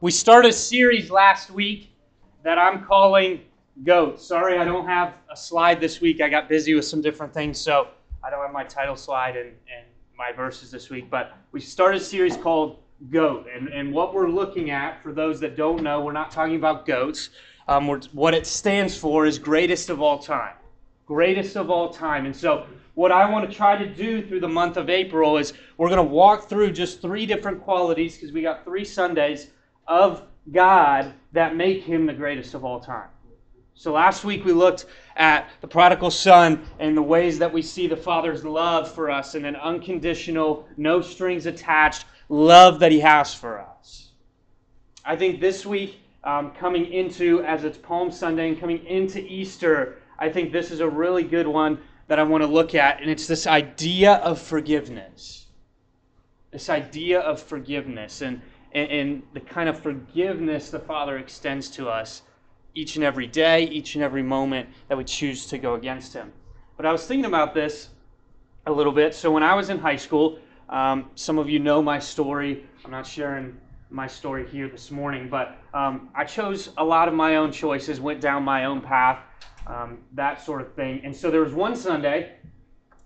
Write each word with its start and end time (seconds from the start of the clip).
we 0.00 0.12
started 0.12 0.50
a 0.50 0.52
series 0.52 1.10
last 1.10 1.50
week 1.50 1.90
that 2.44 2.56
I'm 2.56 2.84
calling 2.84 3.40
Goat. 3.82 4.20
Sorry, 4.20 4.56
I 4.56 4.64
don't 4.64 4.86
have 4.86 5.14
a 5.30 5.36
slide 5.36 5.80
this 5.80 6.00
week. 6.00 6.20
I 6.20 6.28
got 6.28 6.48
busy 6.48 6.74
with 6.74 6.84
some 6.84 7.02
different 7.02 7.34
things, 7.34 7.58
so 7.58 7.88
I 8.22 8.30
don't 8.30 8.40
have 8.40 8.52
my 8.52 8.62
title 8.62 8.94
slide 8.94 9.36
and, 9.36 9.48
and 9.48 9.86
my 10.16 10.30
verses 10.30 10.70
this 10.70 10.88
week. 10.88 11.10
But 11.10 11.36
we 11.50 11.60
started 11.60 12.00
a 12.00 12.04
series 12.04 12.36
called 12.36 12.78
Goat. 13.10 13.48
And, 13.52 13.68
and 13.68 13.92
what 13.92 14.14
we're 14.14 14.28
looking 14.28 14.70
at, 14.70 15.02
for 15.02 15.12
those 15.12 15.40
that 15.40 15.56
don't 15.56 15.82
know, 15.82 16.00
we're 16.00 16.12
not 16.12 16.30
talking 16.30 16.54
about 16.54 16.86
goats. 16.86 17.30
Um, 17.66 17.88
what 18.12 18.34
it 18.34 18.46
stands 18.46 18.96
for 18.96 19.26
is 19.26 19.36
greatest 19.36 19.90
of 19.90 20.00
all 20.00 20.18
time. 20.18 20.54
Greatest 21.06 21.56
of 21.56 21.70
all 21.70 21.90
time. 21.90 22.24
And 22.24 22.34
so 22.34 22.66
what 22.94 23.10
I 23.10 23.28
want 23.28 23.50
to 23.50 23.56
try 23.56 23.76
to 23.76 23.86
do 23.86 24.24
through 24.24 24.40
the 24.40 24.48
month 24.48 24.76
of 24.76 24.90
April 24.90 25.38
is 25.38 25.54
we're 25.76 25.88
going 25.88 25.98
to 25.98 26.02
walk 26.14 26.48
through 26.48 26.70
just 26.72 27.02
three 27.02 27.26
different 27.26 27.60
qualities 27.62 28.14
because 28.16 28.32
we 28.32 28.42
got 28.42 28.64
three 28.64 28.84
Sundays 28.84 29.48
of 29.88 30.22
God 30.52 31.12
that 31.32 31.56
make 31.56 31.82
him 31.82 32.06
the 32.06 32.12
greatest 32.12 32.54
of 32.54 32.64
all 32.64 32.78
time. 32.78 33.08
So 33.74 33.92
last 33.92 34.24
week 34.24 34.44
we 34.44 34.52
looked 34.52 34.86
at 35.16 35.48
the 35.60 35.68
prodigal 35.68 36.10
son 36.10 36.66
and 36.78 36.96
the 36.96 37.02
ways 37.02 37.38
that 37.38 37.52
we 37.52 37.62
see 37.62 37.86
the 37.86 37.96
Father's 37.96 38.44
love 38.44 38.92
for 38.92 39.10
us 39.10 39.34
and 39.34 39.46
an 39.46 39.56
unconditional, 39.56 40.68
no 40.76 41.00
strings 41.00 41.46
attached 41.46 42.04
love 42.28 42.80
that 42.80 42.92
he 42.92 43.00
has 43.00 43.32
for 43.32 43.60
us. 43.60 44.08
I 45.04 45.16
think 45.16 45.40
this 45.40 45.64
week, 45.64 46.00
um, 46.24 46.50
coming 46.50 46.92
into, 46.92 47.42
as 47.44 47.64
it's 47.64 47.78
Palm 47.78 48.10
Sunday 48.10 48.48
and 48.48 48.60
coming 48.60 48.84
into 48.84 49.20
Easter, 49.20 49.98
I 50.18 50.28
think 50.28 50.52
this 50.52 50.70
is 50.70 50.80
a 50.80 50.88
really 50.88 51.22
good 51.22 51.46
one 51.46 51.78
that 52.08 52.18
I 52.18 52.24
want 52.24 52.42
to 52.42 52.48
look 52.48 52.74
at, 52.74 53.00
and 53.00 53.08
it's 53.08 53.26
this 53.26 53.46
idea 53.46 54.14
of 54.14 54.40
forgiveness. 54.40 55.46
This 56.50 56.68
idea 56.68 57.20
of 57.20 57.40
forgiveness 57.40 58.22
and, 58.22 58.42
and, 58.78 58.90
and 58.90 59.22
the 59.34 59.40
kind 59.40 59.68
of 59.68 59.80
forgiveness 59.80 60.70
the 60.70 60.78
Father 60.78 61.18
extends 61.18 61.68
to 61.70 61.88
us 61.88 62.22
each 62.74 62.96
and 62.96 63.04
every 63.04 63.26
day, 63.26 63.64
each 63.64 63.94
and 63.94 64.04
every 64.04 64.22
moment 64.22 64.68
that 64.88 64.96
we 64.96 65.04
choose 65.04 65.46
to 65.46 65.58
go 65.58 65.74
against 65.74 66.12
Him. 66.12 66.32
But 66.76 66.86
I 66.86 66.92
was 66.92 67.06
thinking 67.06 67.24
about 67.24 67.54
this 67.54 67.88
a 68.66 68.72
little 68.72 68.92
bit. 68.92 69.14
So 69.14 69.32
when 69.32 69.42
I 69.42 69.54
was 69.54 69.68
in 69.68 69.78
high 69.78 69.96
school, 69.96 70.38
um, 70.68 71.10
some 71.14 71.38
of 71.38 71.48
you 71.48 71.58
know 71.58 71.82
my 71.82 71.98
story. 71.98 72.66
I'm 72.84 72.90
not 72.90 73.06
sharing 73.06 73.56
my 73.90 74.06
story 74.06 74.46
here 74.46 74.68
this 74.68 74.90
morning, 74.90 75.28
but 75.28 75.56
um, 75.72 76.10
I 76.14 76.24
chose 76.24 76.70
a 76.76 76.84
lot 76.84 77.08
of 77.08 77.14
my 77.14 77.36
own 77.36 77.50
choices, 77.50 78.00
went 78.00 78.20
down 78.20 78.42
my 78.42 78.66
own 78.66 78.80
path, 78.82 79.18
um, 79.66 79.98
that 80.12 80.44
sort 80.44 80.60
of 80.60 80.74
thing. 80.74 81.00
And 81.04 81.16
so 81.16 81.30
there 81.30 81.40
was 81.40 81.54
one 81.54 81.74
Sunday, 81.74 82.34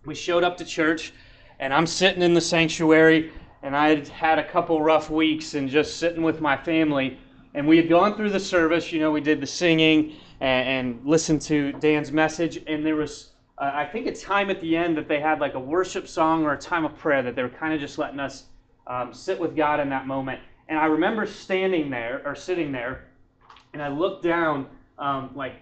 we 0.05 0.14
showed 0.14 0.42
up 0.42 0.56
to 0.56 0.64
church, 0.64 1.12
and 1.61 1.72
I'm 1.72 1.86
sitting 1.86 2.22
in 2.22 2.34
the 2.34 2.41
sanctuary, 2.41 3.30
and 3.62 3.77
I 3.77 3.88
had 3.88 4.08
had 4.08 4.38
a 4.38 4.48
couple 4.48 4.80
rough 4.82 5.10
weeks 5.10 5.55
and 5.55 5.68
just 5.68 5.98
sitting 5.98 6.22
with 6.22 6.41
my 6.41 6.56
family. 6.56 7.18
And 7.55 7.68
we 7.68 7.77
had 7.77 7.88
gone 7.88 8.16
through 8.16 8.30
the 8.30 8.41
service, 8.41 8.92
you 8.92 9.00
know, 9.00 9.10
we 9.10 9.20
did 9.20 9.41
the 9.41 9.46
singing 9.46 10.14
and, 10.41 10.68
and 10.68 11.06
listened 11.06 11.42
to 11.42 11.72
Dan's 11.74 12.10
message, 12.10 12.62
and 12.66 12.84
there 12.84 12.96
was 12.96 13.33
uh, 13.58 13.70
I 13.74 13.84
think 13.84 14.06
a 14.06 14.14
time 14.14 14.50
at 14.50 14.60
the 14.60 14.77
end 14.77 14.96
that 14.96 15.06
they 15.08 15.20
had 15.20 15.40
like 15.40 15.55
a 15.55 15.60
worship 15.60 16.08
song 16.08 16.44
or 16.44 16.55
a 16.55 16.58
time 16.58 16.84
of 16.84 16.96
prayer 16.96 17.22
that 17.22 17.36
they 17.36 17.42
were 17.42 17.48
kind 17.48 17.72
of 17.74 17.80
just 17.80 17.98
letting 17.98 18.18
us 18.18 18.44
um, 18.86 19.12
sit 19.14 19.38
with 19.38 19.55
God 19.55 19.78
in 19.78 19.88
that 19.90 20.06
moment. 20.06 20.40
And 20.68 20.78
I 20.78 20.86
remember 20.86 21.27
standing 21.27 21.90
there 21.90 22.22
or 22.24 22.34
sitting 22.34 22.72
there, 22.72 23.05
and 23.72 23.83
I 23.83 23.88
looked 23.88 24.24
down, 24.24 24.66
um, 24.98 25.30
like 25.34 25.55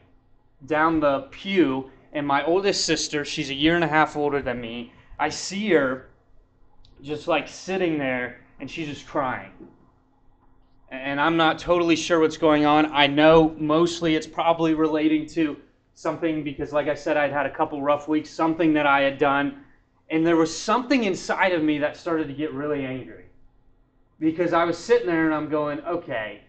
down 0.67 1.01
the 1.01 1.29
pew, 1.31 1.91
and 2.13 2.27
my 2.27 2.45
oldest 2.45 2.85
sister, 2.85 3.25
she's 3.25 3.51
a 3.51 3.55
year 3.55 3.75
and 3.75 3.85
a 3.85 3.89
half 3.89 4.17
older 4.17 4.41
than 4.41 4.61
me. 4.61 4.93
I 5.19 5.29
see 5.29 5.71
her 5.71 6.10
just 7.03 7.29
like 7.29 7.49
sitting 7.49 7.99
there, 7.99 8.41
and 8.61 8.71
she's 8.71 8.89
just 8.89 9.07
crying. 9.07 9.53
And 10.91 11.21
I'm 11.21 11.37
not 11.37 11.59
totally 11.59 11.97
sure 11.97 12.21
what's 12.21 12.37
going 12.37 12.67
on. 12.67 12.87
I 12.93 13.07
know 13.07 13.55
mostly 13.59 14.17
it's 14.17 14.27
probably 14.27 14.75
relating 14.75 15.27
to 15.29 15.57
something 15.95 16.43
because, 16.43 16.73
like 16.73 16.89
I 16.89 16.95
said, 16.95 17.17
I'd 17.17 17.33
had 17.33 17.47
a 17.47 17.51
couple 17.51 17.81
rough 17.83 18.09
weeks, 18.09 18.31
something 18.31 18.73
that 18.75 18.87
I 18.87 19.03
had 19.03 19.19
done, 19.19 19.65
and 20.11 20.27
there 20.27 20.37
was 20.37 20.57
something 20.57 21.05
inside 21.05 21.53
of 21.53 21.63
me 21.63 21.79
that 21.79 21.97
started 21.97 22.27
to 22.29 22.35
get 22.35 22.53
really 22.53 22.85
angry 22.85 23.27
because 24.19 24.53
I 24.53 24.65
was 24.65 24.77
sitting 24.77 25.07
there 25.07 25.27
and 25.27 25.35
I'm 25.35 25.49
going, 25.49 25.81
okay, 25.81 26.43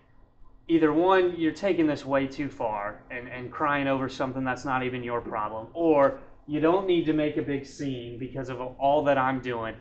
either 0.67 0.91
one, 0.91 1.35
you're 1.37 1.51
taking 1.51 1.87
this 1.87 2.05
way 2.05 2.27
too 2.27 2.49
far 2.49 3.01
and, 3.11 3.27
and 3.29 3.51
crying 3.51 3.87
over 3.87 4.09
something 4.09 4.43
that's 4.43 4.65
not 4.65 4.83
even 4.83 5.03
your 5.03 5.21
problem, 5.21 5.67
or 5.73 6.19
you 6.47 6.59
don't 6.59 6.87
need 6.87 7.05
to 7.05 7.13
make 7.13 7.37
a 7.37 7.41
big 7.41 7.65
scene 7.65 8.17
because 8.17 8.49
of 8.49 8.59
all 8.59 9.03
that 9.05 9.17
I'm 9.17 9.39
doing. 9.39 9.75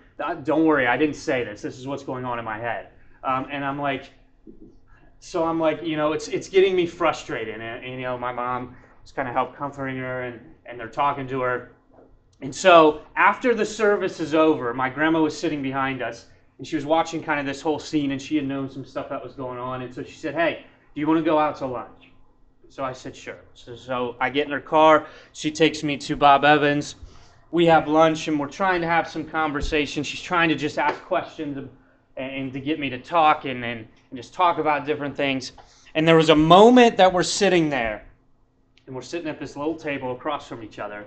Don't 0.44 0.64
worry, 0.64 0.86
I 0.86 0.96
didn't 0.96 1.16
say 1.16 1.44
this. 1.44 1.62
This 1.62 1.78
is 1.78 1.86
what's 1.86 2.02
going 2.02 2.24
on 2.24 2.38
in 2.38 2.44
my 2.44 2.58
head. 2.58 2.88
Um, 3.24 3.48
and 3.50 3.64
I'm 3.64 3.78
like, 3.78 4.10
so 5.18 5.44
I'm 5.44 5.60
like, 5.60 5.82
you 5.82 5.96
know, 5.96 6.12
it's 6.12 6.28
it's 6.28 6.48
getting 6.48 6.74
me 6.74 6.86
frustrated. 6.86 7.60
And, 7.60 7.84
and 7.84 7.94
you 7.94 8.02
know, 8.02 8.16
my 8.18 8.32
mom 8.32 8.74
just 9.02 9.14
kind 9.14 9.28
of 9.28 9.34
help 9.34 9.54
comforting 9.54 9.98
her 9.98 10.22
and, 10.22 10.40
and 10.66 10.78
they're 10.78 10.88
talking 10.88 11.26
to 11.28 11.40
her. 11.40 11.72
And 12.40 12.54
so 12.54 13.02
after 13.16 13.54
the 13.54 13.66
service 13.66 14.18
is 14.18 14.34
over, 14.34 14.72
my 14.72 14.88
grandma 14.88 15.20
was 15.20 15.38
sitting 15.38 15.62
behind 15.62 16.02
us 16.02 16.26
and 16.58 16.66
she 16.66 16.76
was 16.76 16.86
watching 16.86 17.22
kind 17.22 17.38
of 17.38 17.46
this 17.46 17.60
whole 17.60 17.78
scene 17.78 18.12
and 18.12 18.20
she 18.20 18.36
had 18.36 18.46
known 18.46 18.70
some 18.70 18.84
stuff 18.84 19.08
that 19.10 19.22
was 19.22 19.34
going 19.34 19.58
on. 19.58 19.82
And 19.82 19.94
so 19.94 20.02
she 20.02 20.16
said, 20.16 20.34
Hey, 20.34 20.64
do 20.94 21.00
you 21.00 21.06
want 21.06 21.18
to 21.18 21.24
go 21.24 21.38
out 21.38 21.56
to 21.56 21.66
lunch? 21.66 22.09
So 22.70 22.84
I 22.84 22.92
said, 22.92 23.16
Sure. 23.16 23.40
So, 23.54 23.74
so 23.74 24.16
I 24.20 24.30
get 24.30 24.46
in 24.46 24.52
her 24.52 24.60
car. 24.60 25.06
She 25.32 25.50
takes 25.50 25.82
me 25.82 25.96
to 25.98 26.16
Bob 26.16 26.44
Evans. 26.44 26.94
We 27.50 27.66
have 27.66 27.88
lunch 27.88 28.28
and 28.28 28.38
we're 28.38 28.46
trying 28.46 28.80
to 28.80 28.86
have 28.86 29.08
some 29.08 29.24
conversation. 29.24 30.04
She's 30.04 30.22
trying 30.22 30.48
to 30.50 30.54
just 30.54 30.78
ask 30.78 31.02
questions 31.02 31.58
and, 31.58 31.68
and 32.16 32.52
to 32.52 32.60
get 32.60 32.78
me 32.78 32.88
to 32.90 32.98
talk 32.98 33.44
and, 33.44 33.64
and, 33.64 33.88
and 34.10 34.16
just 34.16 34.32
talk 34.32 34.58
about 34.58 34.86
different 34.86 35.16
things. 35.16 35.50
And 35.96 36.06
there 36.06 36.14
was 36.14 36.28
a 36.28 36.36
moment 36.36 36.96
that 36.98 37.12
we're 37.12 37.24
sitting 37.24 37.70
there 37.70 38.04
and 38.86 38.94
we're 38.94 39.02
sitting 39.02 39.28
at 39.28 39.40
this 39.40 39.56
little 39.56 39.74
table 39.74 40.12
across 40.12 40.46
from 40.46 40.62
each 40.62 40.78
other. 40.78 41.04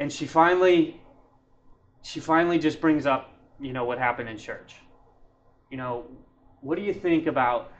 And 0.00 0.12
she 0.12 0.26
finally, 0.26 1.00
she 2.02 2.18
finally 2.18 2.58
just 2.58 2.80
brings 2.80 3.06
up, 3.06 3.32
you 3.60 3.72
know, 3.72 3.84
what 3.84 3.98
happened 3.98 4.28
in 4.28 4.36
church. 4.36 4.74
You 5.70 5.76
know, 5.76 6.06
what 6.60 6.76
do 6.76 6.82
you 6.82 6.92
think 6.92 7.28
about 7.28 7.70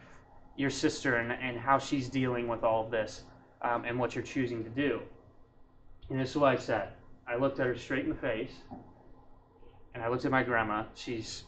your 0.57 0.71
sister 0.71 1.17
and, 1.17 1.33
and 1.33 1.59
how 1.59 1.79
she's 1.79 2.09
dealing 2.09 2.49
with 2.49 2.65
all 2.65 2.85
of 2.85 2.91
this 2.91 3.23
um, 3.63 3.85
and 3.85 3.99
what 3.99 4.15
you're 4.15 4.25
choosing 4.25 4.65
to 4.65 4.71
do? 4.71 5.01
And 6.11 6.21
this 6.21 6.31
is 6.31 6.37
what 6.37 6.53
I 6.53 6.57
said. 6.57 6.91
I 7.27 7.37
looked 7.37 7.59
at 7.59 7.67
her 7.67 7.77
straight 7.77 8.05
in 8.05 8.11
the 8.11 8.17
face, 8.17 8.53
and 9.95 10.03
I 10.03 10.09
looked 10.09 10.25
at 10.25 10.31
my 10.31 10.43
grandma. 10.43 10.85
She's 10.95 11.45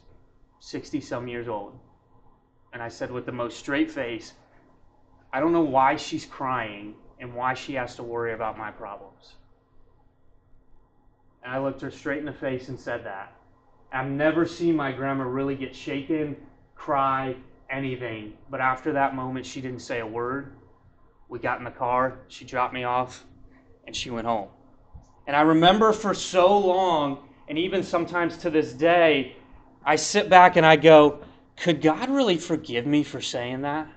60 0.60 1.00
some 1.00 1.28
years 1.28 1.48
old. 1.48 1.78
And 2.72 2.82
I 2.82 2.88
said 2.88 3.10
with 3.10 3.26
the 3.26 3.32
most 3.32 3.58
straight 3.58 3.91
face, 3.91 4.32
I 5.32 5.40
don't 5.40 5.52
know 5.52 5.62
why 5.62 5.96
she's 5.96 6.26
crying 6.26 6.94
and 7.20 7.34
why 7.34 7.54
she 7.54 7.75
has 7.75 7.96
to 7.96 8.02
worry 8.02 8.32
about 8.32 8.58
my 8.58 8.70
problems. 8.70 9.34
And 11.42 11.52
I 11.52 11.58
looked 11.58 11.80
her 11.80 11.90
straight 11.90 12.19
in 12.19 12.26
the 12.26 12.32
face 12.32 12.69
and 12.69 12.78
said 12.78 13.04
that. 13.04 13.32
I've 13.92 14.08
never 14.08 14.46
seen 14.46 14.76
my 14.76 14.92
grandma 14.92 15.25
really 15.25 15.54
get 15.54 15.75
shaken, 15.75 16.36
cry, 16.75 17.36
anything. 17.71 18.34
But 18.51 18.61
after 18.61 18.93
that 18.93 19.15
moment, 19.15 19.47
she 19.47 19.61
didn't 19.61 19.81
say 19.81 20.01
a 20.01 20.06
word. 20.06 20.53
We 21.29 21.39
got 21.39 21.59
in 21.59 21.65
the 21.65 21.71
car, 21.71 22.21
she 22.29 22.45
dropped 22.45 22.73
me 22.73 22.84
off, 22.84 23.25
and 23.87 23.95
she 23.95 24.11
went 24.11 24.27
home. 24.27 24.49
And 25.27 25.37
I 25.37 25.43
remember 25.43 25.93
for 25.93 26.15
so 26.15 26.56
long, 26.59 27.29
and 27.49 27.59
even 27.59 27.83
sometimes 27.83 28.39
to 28.39 28.51
this 28.51 28.73
day, 28.73 29.37
I 29.84 29.97
sit 29.97 30.31
back 30.31 30.56
and 30.56 30.65
I 30.65 30.77
go, 30.77 31.21
could 31.56 31.83
God 31.83 32.09
really 32.09 32.39
forgive 32.39 32.87
me 32.87 33.03
for 33.03 33.21
saying 33.21 33.62
that? 33.62 33.89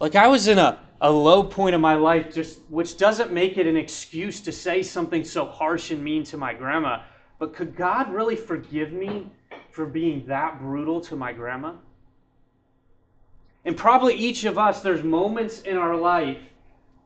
Like 0.00 0.16
I 0.16 0.28
was 0.28 0.48
in 0.48 0.58
a, 0.58 0.78
a 1.00 1.10
low 1.10 1.42
point 1.42 1.74
in 1.74 1.80
my 1.80 1.94
life, 1.94 2.32
just 2.32 2.60
which 2.68 2.96
doesn't 2.96 3.32
make 3.32 3.56
it 3.58 3.66
an 3.66 3.76
excuse 3.76 4.40
to 4.42 4.52
say 4.52 4.82
something 4.82 5.24
so 5.24 5.46
harsh 5.46 5.90
and 5.90 6.02
mean 6.02 6.24
to 6.24 6.36
my 6.36 6.52
grandma. 6.52 7.02
But 7.38 7.54
could 7.54 7.74
God 7.74 8.12
really 8.12 8.36
forgive 8.36 8.92
me 8.92 9.30
for 9.78 9.86
being 9.86 10.26
that 10.26 10.58
brutal 10.58 11.00
to 11.00 11.14
my 11.14 11.32
grandma? 11.32 11.72
And 13.64 13.76
probably 13.76 14.12
each 14.14 14.42
of 14.42 14.58
us, 14.58 14.82
there's 14.82 15.04
moments 15.04 15.60
in 15.60 15.76
our 15.76 15.94
life 15.94 16.40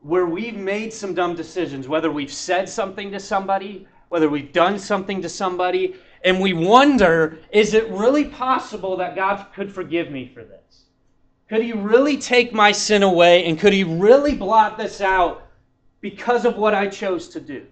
where 0.01 0.25
we've 0.25 0.55
made 0.55 0.91
some 0.91 1.13
dumb 1.13 1.35
decisions, 1.35 1.87
whether 1.87 2.11
we've 2.11 2.33
said 2.33 2.67
something 2.67 3.11
to 3.11 3.19
somebody, 3.19 3.87
whether 4.09 4.27
we've 4.27 4.51
done 4.51 4.79
something 4.79 5.21
to 5.21 5.29
somebody, 5.29 5.93
and 6.23 6.41
we 6.41 6.53
wonder 6.53 7.37
is 7.51 7.75
it 7.75 7.87
really 7.91 8.25
possible 8.25 8.97
that 8.97 9.15
God 9.15 9.45
could 9.53 9.71
forgive 9.71 10.09
me 10.09 10.31
for 10.33 10.43
this? 10.43 10.85
Could 11.49 11.61
he 11.61 11.73
really 11.73 12.17
take 12.17 12.53
my 12.53 12.71
sin 12.71 13.03
away 13.03 13.45
and 13.45 13.59
could 13.59 13.73
he 13.73 13.83
really 13.83 14.33
blot 14.33 14.79
this 14.79 14.99
out 14.99 15.45
because 16.01 16.43
of 16.43 16.57
what 16.57 16.73
I 16.73 16.87
chose 16.87 17.29
to 17.29 17.39
do? 17.39 17.67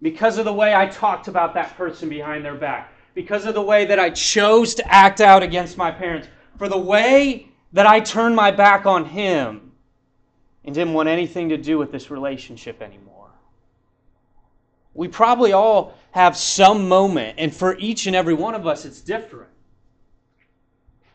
Because 0.00 0.38
of 0.38 0.46
the 0.46 0.54
way 0.54 0.74
I 0.74 0.86
talked 0.86 1.28
about 1.28 1.52
that 1.52 1.76
person 1.76 2.08
behind 2.08 2.46
their 2.46 2.54
back? 2.54 2.94
Because 3.14 3.46
of 3.46 3.54
the 3.54 3.62
way 3.62 3.84
that 3.86 3.98
I 3.98 4.10
chose 4.10 4.74
to 4.76 4.92
act 4.92 5.20
out 5.20 5.42
against 5.42 5.76
my 5.76 5.90
parents? 5.90 6.28
For 6.58 6.68
the 6.68 6.78
way 6.78 7.48
that 7.72 7.86
I 7.86 8.00
turned 8.00 8.36
my 8.36 8.50
back 8.50 8.86
on 8.86 9.04
him 9.04 9.72
and 10.64 10.74
didn't 10.74 10.94
want 10.94 11.08
anything 11.08 11.48
to 11.48 11.56
do 11.56 11.78
with 11.78 11.90
this 11.90 12.10
relationship 12.10 12.82
anymore? 12.82 13.30
We 14.94 15.08
probably 15.08 15.52
all 15.52 15.94
have 16.12 16.36
some 16.36 16.88
moment, 16.88 17.36
and 17.38 17.54
for 17.54 17.76
each 17.78 18.06
and 18.06 18.16
every 18.16 18.34
one 18.34 18.54
of 18.54 18.66
us, 18.66 18.84
it's 18.84 19.00
different. 19.00 19.48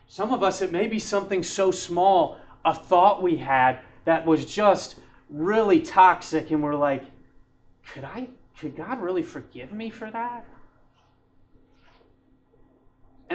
Some 0.08 0.32
of 0.32 0.42
us, 0.42 0.62
it 0.62 0.72
may 0.72 0.86
be 0.86 0.98
something 0.98 1.42
so 1.42 1.70
small, 1.70 2.38
a 2.64 2.74
thought 2.74 3.22
we 3.22 3.36
had 3.36 3.80
that 4.04 4.24
was 4.24 4.46
just 4.46 4.96
really 5.28 5.80
toxic, 5.80 6.50
and 6.50 6.62
we're 6.62 6.74
like, 6.74 7.04
could 7.92 8.04
I, 8.04 8.28
could 8.58 8.76
God 8.76 9.00
really 9.00 9.22
forgive 9.22 9.72
me 9.72 9.90
for 9.90 10.10
that? 10.10 10.46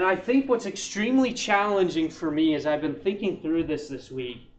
And 0.02 0.10
I 0.10 0.16
think 0.16 0.50
what's 0.50 0.66
extremely 0.66 1.32
challenging 1.32 2.10
for 2.10 2.32
me 2.32 2.56
as 2.56 2.66
I've 2.66 2.82
been 2.82 2.96
thinking 2.96 3.40
through 3.40 3.66
this 3.66 3.88
this 3.88 4.10
week 4.10 4.50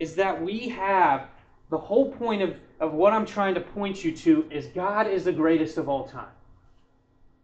is 0.00 0.16
that 0.16 0.42
we 0.42 0.68
have 0.70 1.28
the 1.70 1.78
whole 1.78 2.10
point 2.10 2.42
of, 2.42 2.56
of 2.80 2.92
what 2.92 3.12
I'm 3.12 3.24
trying 3.24 3.54
to 3.54 3.60
point 3.60 4.02
you 4.02 4.10
to 4.16 4.44
is 4.50 4.66
God 4.66 5.06
is 5.06 5.22
the 5.22 5.30
greatest 5.30 5.78
of 5.78 5.88
all 5.88 6.08
time. 6.08 6.32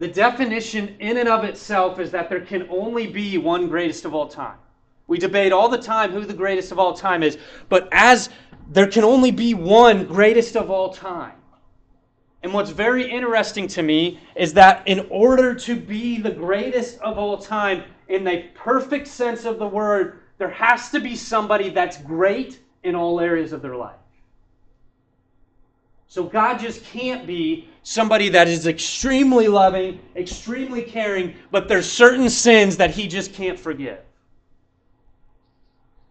The 0.01 0.09
definition 0.09 0.97
in 0.99 1.17
and 1.17 1.29
of 1.29 1.45
itself 1.45 2.01
is 2.01 2.11
that 2.11 2.29
there 2.29 2.41
can 2.41 2.67
only 2.71 3.07
be 3.07 3.39
one 3.39 3.69
greatest 3.69 4.05
of 4.05 4.17
all 4.17 4.27
time. 4.27 4.59
We 5.07 5.17
debate 5.17 5.53
all 5.53 5.69
the 5.69 5.79
time 5.79 6.11
who 6.11 6.25
the 6.25 6.35
greatest 6.35 6.73
of 6.73 6.81
all 6.81 6.93
time 6.93 7.23
is, 7.23 7.39
but 7.69 7.89
as 7.93 8.31
there 8.69 8.89
can 8.89 9.05
only 9.05 9.31
be 9.31 9.55
one 9.55 10.07
greatest 10.07 10.57
of 10.57 10.73
all 10.73 10.93
time. 10.93 11.38
And 12.43 12.53
what's 12.53 12.71
very 12.71 13.11
interesting 13.11 13.67
to 13.69 13.83
me 13.83 14.21
is 14.37 14.55
that 14.55 14.87
in 14.87 15.07
order 15.11 15.55
to 15.55 15.77
be 15.77 16.21
the 16.21 16.31
greatest 16.31 16.99
of 17.01 17.19
all 17.19 17.39
time, 17.39 17.83
in 18.09 18.25
the 18.25 18.45
perfect 18.55 19.09
sense 19.09 19.45
of 19.45 19.59
the 19.59 19.67
word, 19.67 20.21
there 20.39 20.51
has 20.51 20.91
to 20.91 21.01
be 21.01 21.17
somebody 21.17 21.69
that's 21.71 21.99
great 21.99 22.61
in 22.85 22.95
all 22.95 23.21
areas 23.21 23.53
of 23.53 23.61
their 23.61 23.75
life. 23.77 23.97
So 26.07 26.25
God 26.25 26.59
just 26.59 26.85
can't 26.85 27.27
be 27.27 27.69
somebody 27.83 28.31
that 28.31 28.49
is 28.49 28.67
extremely 28.67 29.47
loving, 29.49 30.01
extremely 30.17 30.83
caring, 30.83 31.35
but 31.51 31.69
there's 31.69 31.91
certain 31.91 32.31
sins 32.31 32.79
that 32.79 32.93
he 32.93 33.07
just 33.09 33.35
can't 33.35 33.59
forgive. 33.59 33.99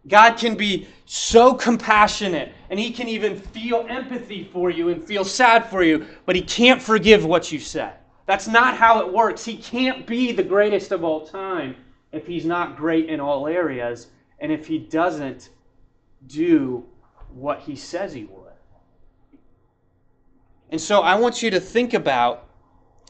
God 0.07 0.37
can 0.37 0.55
be 0.55 0.87
so 1.05 1.53
compassionate 1.53 2.53
and 2.69 2.79
he 2.79 2.91
can 2.91 3.07
even 3.07 3.37
feel 3.37 3.85
empathy 3.89 4.49
for 4.51 4.69
you 4.69 4.89
and 4.89 5.05
feel 5.05 5.23
sad 5.23 5.65
for 5.69 5.83
you, 5.83 6.05
but 6.25 6.35
he 6.35 6.41
can't 6.41 6.81
forgive 6.81 7.25
what 7.25 7.51
you 7.51 7.59
said. 7.59 7.93
That's 8.25 8.47
not 8.47 8.75
how 8.75 8.99
it 8.99 9.13
works. 9.13 9.45
He 9.45 9.57
can't 9.57 10.05
be 10.05 10.31
the 10.31 10.43
greatest 10.43 10.91
of 10.91 11.03
all 11.03 11.25
time 11.25 11.75
if 12.11 12.27
he's 12.27 12.45
not 12.45 12.77
great 12.77 13.09
in 13.09 13.19
all 13.19 13.47
areas 13.47 14.07
and 14.39 14.51
if 14.51 14.67
he 14.67 14.77
doesn't 14.77 15.49
do 16.27 16.85
what 17.33 17.59
he 17.61 17.75
says 17.75 18.13
he 18.13 18.25
would. 18.25 18.43
And 20.69 20.79
so 20.79 21.01
I 21.01 21.15
want 21.15 21.41
you 21.41 21.49
to 21.51 21.59
think 21.59 21.93
about, 21.93 22.49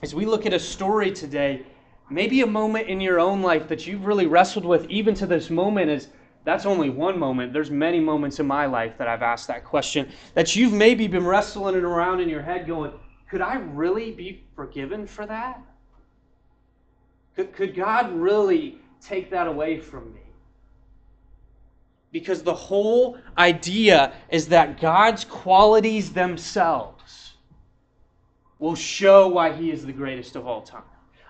as 0.04 0.14
we 0.14 0.26
look 0.26 0.46
at 0.46 0.54
a 0.54 0.60
story 0.60 1.12
today, 1.12 1.66
maybe 2.10 2.42
a 2.42 2.48
moment 2.48 2.88
in 2.88 3.02
your 3.02 3.20
own 3.20 3.42
life 3.42 3.68
that 3.68 3.88
you've 3.88 4.06
really 4.06 4.28
wrestled 4.28 4.66
with, 4.66 4.88
even 4.90 5.16
to 5.16 5.26
this 5.26 5.50
moment, 5.50 5.90
is 5.90 6.10
that's 6.48 6.66
only 6.66 6.90
one 6.90 7.20
moment. 7.20 7.52
There's 7.52 7.70
many 7.70 8.00
moments 8.00 8.40
in 8.40 8.48
my 8.48 8.68
life 8.68 8.98
that 9.00 9.08
I've 9.10 9.22
asked 9.22 9.50
that 9.50 9.66
question 9.66 10.10
that 10.34 10.56
you've 10.56 10.72
maybe 10.72 11.06
been 11.06 11.26
wrestling 11.26 11.76
it 11.76 11.84
around 11.84 12.22
in 12.22 12.30
your 12.30 12.42
head 12.42 12.66
going, 12.66 12.94
could 13.30 13.42
I 13.42 13.56
really 13.56 14.12
be 14.12 14.46
forgiven 14.56 15.06
for 15.06 15.26
that? 15.26 15.62
Could, 17.36 17.52
could 17.52 17.76
God 17.76 18.14
really 18.14 18.80
take 19.02 19.30
that 19.32 19.48
away 19.48 19.78
from 19.78 20.14
me? 20.14 20.22
Because 22.14 22.44
the 22.44 22.56
whole 22.56 23.18
idea 23.38 24.14
is 24.30 24.48
that 24.48 24.80
God's 24.80 25.26
qualities 25.26 26.14
themselves 26.14 27.34
will 28.58 28.74
show 28.74 29.28
why 29.28 29.52
He 29.52 29.70
is 29.70 29.86
the 29.86 29.92
greatest 29.92 30.38
of 30.38 30.48
all 30.48 30.62
time. 30.62 30.84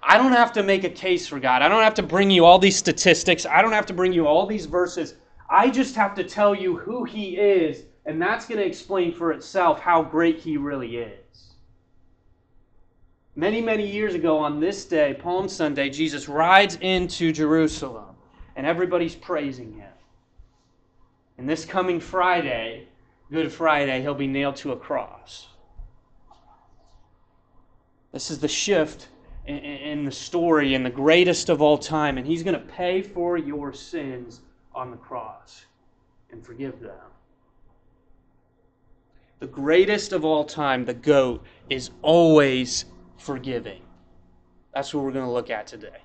I 0.09 0.18
don't 0.18 0.31
have 0.31 0.54
to 0.54 0.63
make 0.63 0.86
a 0.86 0.89
case 0.89 1.27
for 1.27 1.38
God. 1.38 1.62
I 1.62 1.68
don't 1.68 1.83
have 1.83 1.95
to 1.95 2.04
bring 2.04 2.31
you 2.31 2.45
all 2.45 2.59
these 2.59 2.77
statistics. 2.77 3.45
I 3.45 3.62
don't 3.62 3.74
have 3.74 3.86
to 3.88 3.94
bring 3.94 4.13
you 4.13 4.25
all 4.25 4.48
these 4.48 4.65
verses. 4.65 5.15
I 5.50 5.69
just 5.69 5.95
have 5.95 6.15
to 6.15 6.24
tell 6.24 6.56
you 6.56 6.77
who 6.77 7.04
He 7.04 7.36
is, 7.36 7.83
and 8.06 8.21
that's 8.21 8.45
going 8.45 8.62
to 8.62 8.65
explain 8.65 9.13
for 9.13 9.33
itself 9.33 9.81
how 9.81 10.01
great 10.01 10.39
He 10.39 10.56
really 10.56 10.95
is. 10.95 11.56
Many, 13.36 13.62
many 13.62 13.86
years 13.86 14.15
ago 14.15 14.38
on 14.38 14.62
this 14.62 14.86
day, 14.86 15.13
Palm 15.13 15.50
Sunday, 15.50 15.89
Jesus 15.89 16.30
rides 16.30 16.77
into 16.80 17.33
Jerusalem, 17.33 18.15
and 18.56 18.65
everybody's 18.65 19.13
praising 19.13 19.74
Him. 19.74 19.92
And 21.38 21.50
this 21.50 21.65
coming 21.65 22.00
Friday, 22.00 22.88
Good 23.30 23.51
Friday, 23.51 24.01
He'll 24.01 24.13
be 24.13 24.25
nailed 24.25 24.56
to 24.57 24.71
a 24.71 24.77
cross. 24.77 25.48
This 28.13 28.31
is 28.31 28.39
the 28.39 28.48
shift 28.48 29.10
in, 29.48 30.06
the 30.06 30.12
story 30.12 30.76
and 30.76 30.86
the 30.86 30.90
greatest 30.90 31.50
of 31.50 31.62
all 31.62 31.78
time, 31.78 32.18
and 32.18 32.28
he's 32.28 32.44
going 32.44 32.54
to 32.54 32.66
pay 32.66 33.02
for 33.02 33.38
your 33.38 33.74
sins 33.74 34.42
on 34.76 34.92
the 34.92 34.98
cross 34.98 35.66
and 36.32 36.46
forgive 36.46 36.80
them. 36.80 36.96
The 39.40 39.48
greatest 39.48 40.14
of 40.14 40.26
all 40.26 40.44
time, 40.44 40.86
the 40.86 40.94
goat, 40.94 41.44
is 41.70 41.92
always 42.02 42.86
forgiving. 43.18 43.82
That's 44.74 44.94
what 44.94 45.04
we're 45.04 45.12
going 45.12 45.26
to 45.26 45.32
look 45.32 45.50
at 45.50 45.68
today. 45.68 46.02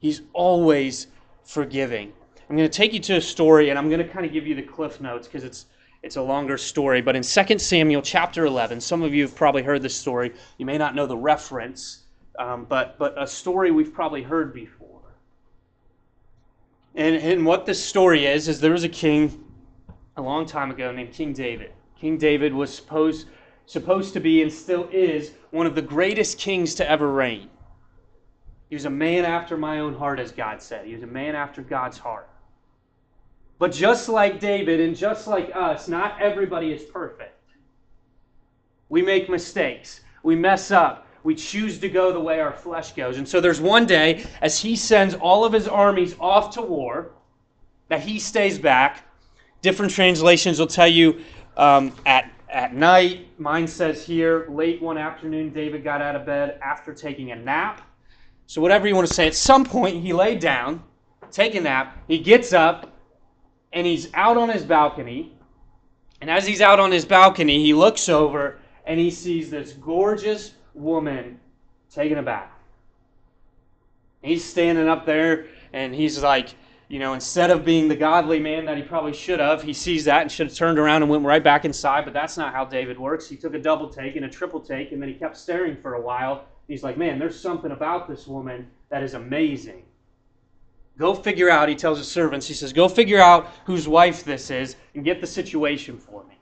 He's 0.00 0.22
always 0.32 1.08
forgiving. 1.44 2.12
I'm 2.48 2.56
going 2.56 2.68
to 2.68 2.74
take 2.74 2.92
you 2.92 3.00
to 3.00 3.16
a 3.16 3.20
story, 3.20 3.70
and 3.70 3.78
I'm 3.78 3.88
going 3.88 4.06
to 4.06 4.08
kind 4.08 4.24
of 4.24 4.32
give 4.32 4.46
you 4.46 4.54
the 4.54 4.62
cliff 4.62 5.00
notes 5.00 5.26
because 5.26 5.44
it's 5.44 5.66
it's 6.02 6.16
a 6.16 6.22
longer 6.22 6.56
story. 6.56 7.02
But 7.02 7.16
in 7.16 7.22
2 7.22 7.58
Samuel 7.58 8.02
chapter 8.02 8.46
11, 8.46 8.80
some 8.80 9.02
of 9.02 9.12
you 9.12 9.22
have 9.22 9.34
probably 9.34 9.62
heard 9.62 9.82
this 9.82 9.96
story. 9.96 10.32
You 10.56 10.66
may 10.66 10.78
not 10.78 10.94
know 10.94 11.06
the 11.06 11.16
reference, 11.16 12.04
um, 12.38 12.66
but, 12.68 12.98
but 12.98 13.20
a 13.20 13.26
story 13.26 13.70
we've 13.70 13.92
probably 13.92 14.22
heard 14.22 14.54
before. 14.54 15.00
And, 16.94 17.16
and 17.16 17.44
what 17.44 17.66
this 17.66 17.84
story 17.84 18.26
is, 18.26 18.48
is 18.48 18.60
there 18.60 18.72
was 18.72 18.84
a 18.84 18.88
king 18.88 19.44
a 20.16 20.22
long 20.22 20.46
time 20.46 20.70
ago 20.70 20.90
named 20.92 21.12
King 21.12 21.32
David. 21.32 21.72
King 22.00 22.16
David 22.16 22.54
was 22.54 22.74
supposed, 22.74 23.26
supposed 23.66 24.12
to 24.14 24.20
be 24.20 24.42
and 24.42 24.52
still 24.52 24.88
is 24.92 25.32
one 25.50 25.66
of 25.66 25.74
the 25.74 25.82
greatest 25.82 26.38
kings 26.38 26.74
to 26.76 26.88
ever 26.88 27.12
reign. 27.12 27.50
He 28.68 28.76
was 28.76 28.84
a 28.84 28.90
man 28.90 29.24
after 29.24 29.56
my 29.56 29.80
own 29.80 29.94
heart, 29.94 30.20
as 30.20 30.30
God 30.30 30.62
said. 30.62 30.86
He 30.86 30.94
was 30.94 31.02
a 31.02 31.08
man 31.08 31.34
after 31.34 31.62
God's 31.62 31.98
heart. 31.98 32.28
But 33.58 33.72
just 33.72 34.08
like 34.08 34.38
David 34.38 34.78
and 34.78 34.96
just 34.96 35.26
like 35.26 35.50
us, 35.54 35.88
not 35.88 36.20
everybody 36.20 36.72
is 36.72 36.82
perfect. 36.82 37.34
We 38.88 39.02
make 39.02 39.28
mistakes. 39.28 40.02
We 40.22 40.36
mess 40.36 40.70
up 40.70 41.07
we 41.28 41.34
choose 41.34 41.78
to 41.78 41.90
go 41.90 42.10
the 42.10 42.18
way 42.18 42.40
our 42.40 42.54
flesh 42.54 42.92
goes. 42.92 43.18
And 43.18 43.28
so 43.28 43.38
there's 43.38 43.60
one 43.60 43.84
day, 43.84 44.24
as 44.40 44.58
he 44.58 44.74
sends 44.74 45.14
all 45.14 45.44
of 45.44 45.52
his 45.52 45.68
armies 45.68 46.16
off 46.18 46.54
to 46.54 46.62
war, 46.62 47.10
that 47.88 48.00
he 48.00 48.18
stays 48.18 48.58
back. 48.58 49.04
Different 49.60 49.92
translations 49.92 50.58
will 50.58 50.68
tell 50.68 50.88
you 50.88 51.22
um, 51.58 51.94
at, 52.06 52.32
at 52.48 52.74
night. 52.74 53.28
Mine 53.38 53.66
says 53.66 54.02
here, 54.02 54.46
late 54.48 54.80
one 54.80 54.96
afternoon, 54.96 55.50
David 55.50 55.84
got 55.84 56.00
out 56.00 56.16
of 56.16 56.24
bed 56.24 56.58
after 56.62 56.94
taking 56.94 57.30
a 57.32 57.36
nap. 57.36 57.82
So, 58.46 58.62
whatever 58.62 58.88
you 58.88 58.94
want 58.94 59.06
to 59.08 59.12
say, 59.12 59.26
at 59.26 59.34
some 59.34 59.66
point, 59.66 60.02
he 60.02 60.14
laid 60.14 60.40
down, 60.40 60.82
take 61.30 61.54
a 61.54 61.60
nap, 61.60 61.98
he 62.08 62.20
gets 62.20 62.54
up, 62.54 62.98
and 63.74 63.86
he's 63.86 64.08
out 64.14 64.38
on 64.38 64.48
his 64.48 64.64
balcony. 64.64 65.36
And 66.22 66.30
as 66.30 66.46
he's 66.46 66.62
out 66.62 66.80
on 66.80 66.90
his 66.90 67.04
balcony, 67.04 67.62
he 67.62 67.74
looks 67.74 68.08
over 68.08 68.60
and 68.86 68.98
he 68.98 69.10
sees 69.10 69.50
this 69.50 69.74
gorgeous 69.74 70.54
woman 70.78 71.40
taking 71.90 72.18
a 72.18 72.22
bath. 72.22 72.50
He's 74.22 74.44
standing 74.44 74.88
up 74.88 75.06
there 75.06 75.46
and 75.72 75.94
he's 75.94 76.22
like, 76.22 76.54
you 76.88 76.98
know, 76.98 77.12
instead 77.12 77.50
of 77.50 77.64
being 77.64 77.86
the 77.88 77.96
godly 77.96 78.40
man 78.40 78.64
that 78.64 78.76
he 78.78 78.82
probably 78.82 79.12
should 79.12 79.40
have, 79.40 79.62
he 79.62 79.74
sees 79.74 80.06
that 80.06 80.22
and 80.22 80.32
should 80.32 80.48
have 80.48 80.56
turned 80.56 80.78
around 80.78 81.02
and 81.02 81.10
went 81.10 81.24
right 81.24 81.44
back 81.44 81.66
inside. 81.66 82.04
But 82.06 82.14
that's 82.14 82.38
not 82.38 82.54
how 82.54 82.64
David 82.64 82.98
works. 82.98 83.28
He 83.28 83.36
took 83.36 83.54
a 83.54 83.58
double 83.58 83.90
take 83.90 84.16
and 84.16 84.24
a 84.24 84.28
triple 84.28 84.58
take, 84.58 84.92
and 84.92 85.02
then 85.02 85.08
he 85.10 85.14
kept 85.14 85.36
staring 85.36 85.76
for 85.76 85.94
a 85.94 86.00
while. 86.00 86.46
He's 86.66 86.82
like, 86.82 86.96
man, 86.96 87.18
there's 87.18 87.38
something 87.38 87.72
about 87.72 88.08
this 88.08 88.26
woman 88.26 88.66
that 88.88 89.02
is 89.02 89.12
amazing. 89.12 89.82
Go 90.98 91.14
figure 91.14 91.50
out, 91.50 91.68
he 91.68 91.74
tells 91.74 91.98
his 91.98 92.08
servants, 92.08 92.46
he 92.46 92.54
says, 92.54 92.72
go 92.72 92.88
figure 92.88 93.20
out 93.20 93.48
whose 93.66 93.86
wife 93.86 94.24
this 94.24 94.50
is 94.50 94.76
and 94.94 95.04
get 95.04 95.20
the 95.20 95.26
situation 95.26 95.98
for 95.98 96.24
me. 96.24 96.37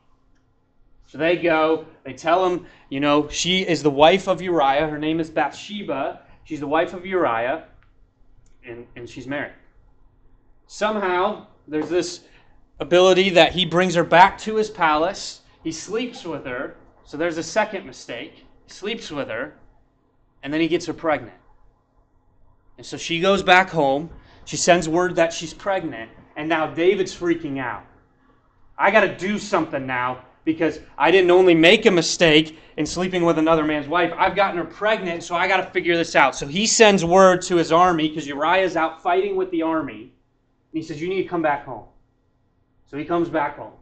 So 1.06 1.18
they 1.18 1.36
go, 1.36 1.86
they 2.04 2.12
tell 2.12 2.44
him, 2.44 2.66
you 2.88 3.00
know, 3.00 3.28
she 3.28 3.62
is 3.62 3.82
the 3.82 3.90
wife 3.90 4.28
of 4.28 4.42
Uriah. 4.42 4.88
Her 4.88 4.98
name 4.98 5.20
is 5.20 5.30
Bathsheba. 5.30 6.20
She's 6.44 6.60
the 6.60 6.66
wife 6.66 6.94
of 6.94 7.06
Uriah, 7.06 7.64
and, 8.64 8.86
and 8.96 9.08
she's 9.08 9.26
married. 9.26 9.54
Somehow, 10.66 11.46
there's 11.68 11.88
this 11.88 12.20
ability 12.80 13.30
that 13.30 13.52
he 13.52 13.64
brings 13.64 13.94
her 13.94 14.04
back 14.04 14.38
to 14.38 14.56
his 14.56 14.70
palace. 14.70 15.40
He 15.62 15.72
sleeps 15.72 16.24
with 16.24 16.44
her. 16.44 16.76
So 17.04 17.16
there's 17.16 17.38
a 17.38 17.42
second 17.42 17.86
mistake. 17.86 18.44
He 18.64 18.70
sleeps 18.72 19.10
with 19.10 19.28
her, 19.28 19.54
and 20.42 20.52
then 20.52 20.60
he 20.60 20.68
gets 20.68 20.86
her 20.86 20.92
pregnant. 20.92 21.36
And 22.78 22.84
so 22.84 22.96
she 22.96 23.20
goes 23.20 23.42
back 23.42 23.70
home. 23.70 24.10
She 24.44 24.56
sends 24.56 24.88
word 24.88 25.16
that 25.16 25.32
she's 25.32 25.54
pregnant, 25.54 26.10
and 26.36 26.48
now 26.48 26.66
David's 26.66 27.14
freaking 27.14 27.58
out. 27.58 27.84
I 28.78 28.90
got 28.90 29.00
to 29.00 29.16
do 29.16 29.38
something 29.38 29.86
now 29.86 30.24
because 30.46 30.78
I 30.96 31.10
didn't 31.10 31.32
only 31.32 31.54
make 31.54 31.84
a 31.86 31.90
mistake 31.90 32.58
in 32.76 32.86
sleeping 32.86 33.24
with 33.24 33.36
another 33.36 33.64
man's 33.64 33.88
wife, 33.88 34.12
I've 34.16 34.36
gotten 34.36 34.56
her 34.56 34.64
pregnant, 34.64 35.24
so 35.24 35.34
I 35.34 35.48
got 35.48 35.56
to 35.56 35.70
figure 35.72 35.96
this 35.96 36.14
out. 36.14 36.36
So 36.36 36.46
he 36.46 36.66
sends 36.66 37.04
word 37.04 37.42
to 37.42 37.56
his 37.56 37.72
army 37.72 38.08
because 38.08 38.26
Uriah 38.28 38.62
is 38.64 38.76
out 38.76 39.02
fighting 39.02 39.34
with 39.34 39.50
the 39.50 39.62
army. 39.62 40.02
And 40.02 40.10
he 40.72 40.82
says, 40.82 41.02
You 41.02 41.08
need 41.08 41.24
to 41.24 41.28
come 41.28 41.42
back 41.42 41.66
home. 41.66 41.84
So 42.86 42.96
he 42.96 43.04
comes 43.04 43.28
back 43.28 43.56
home, 43.56 43.72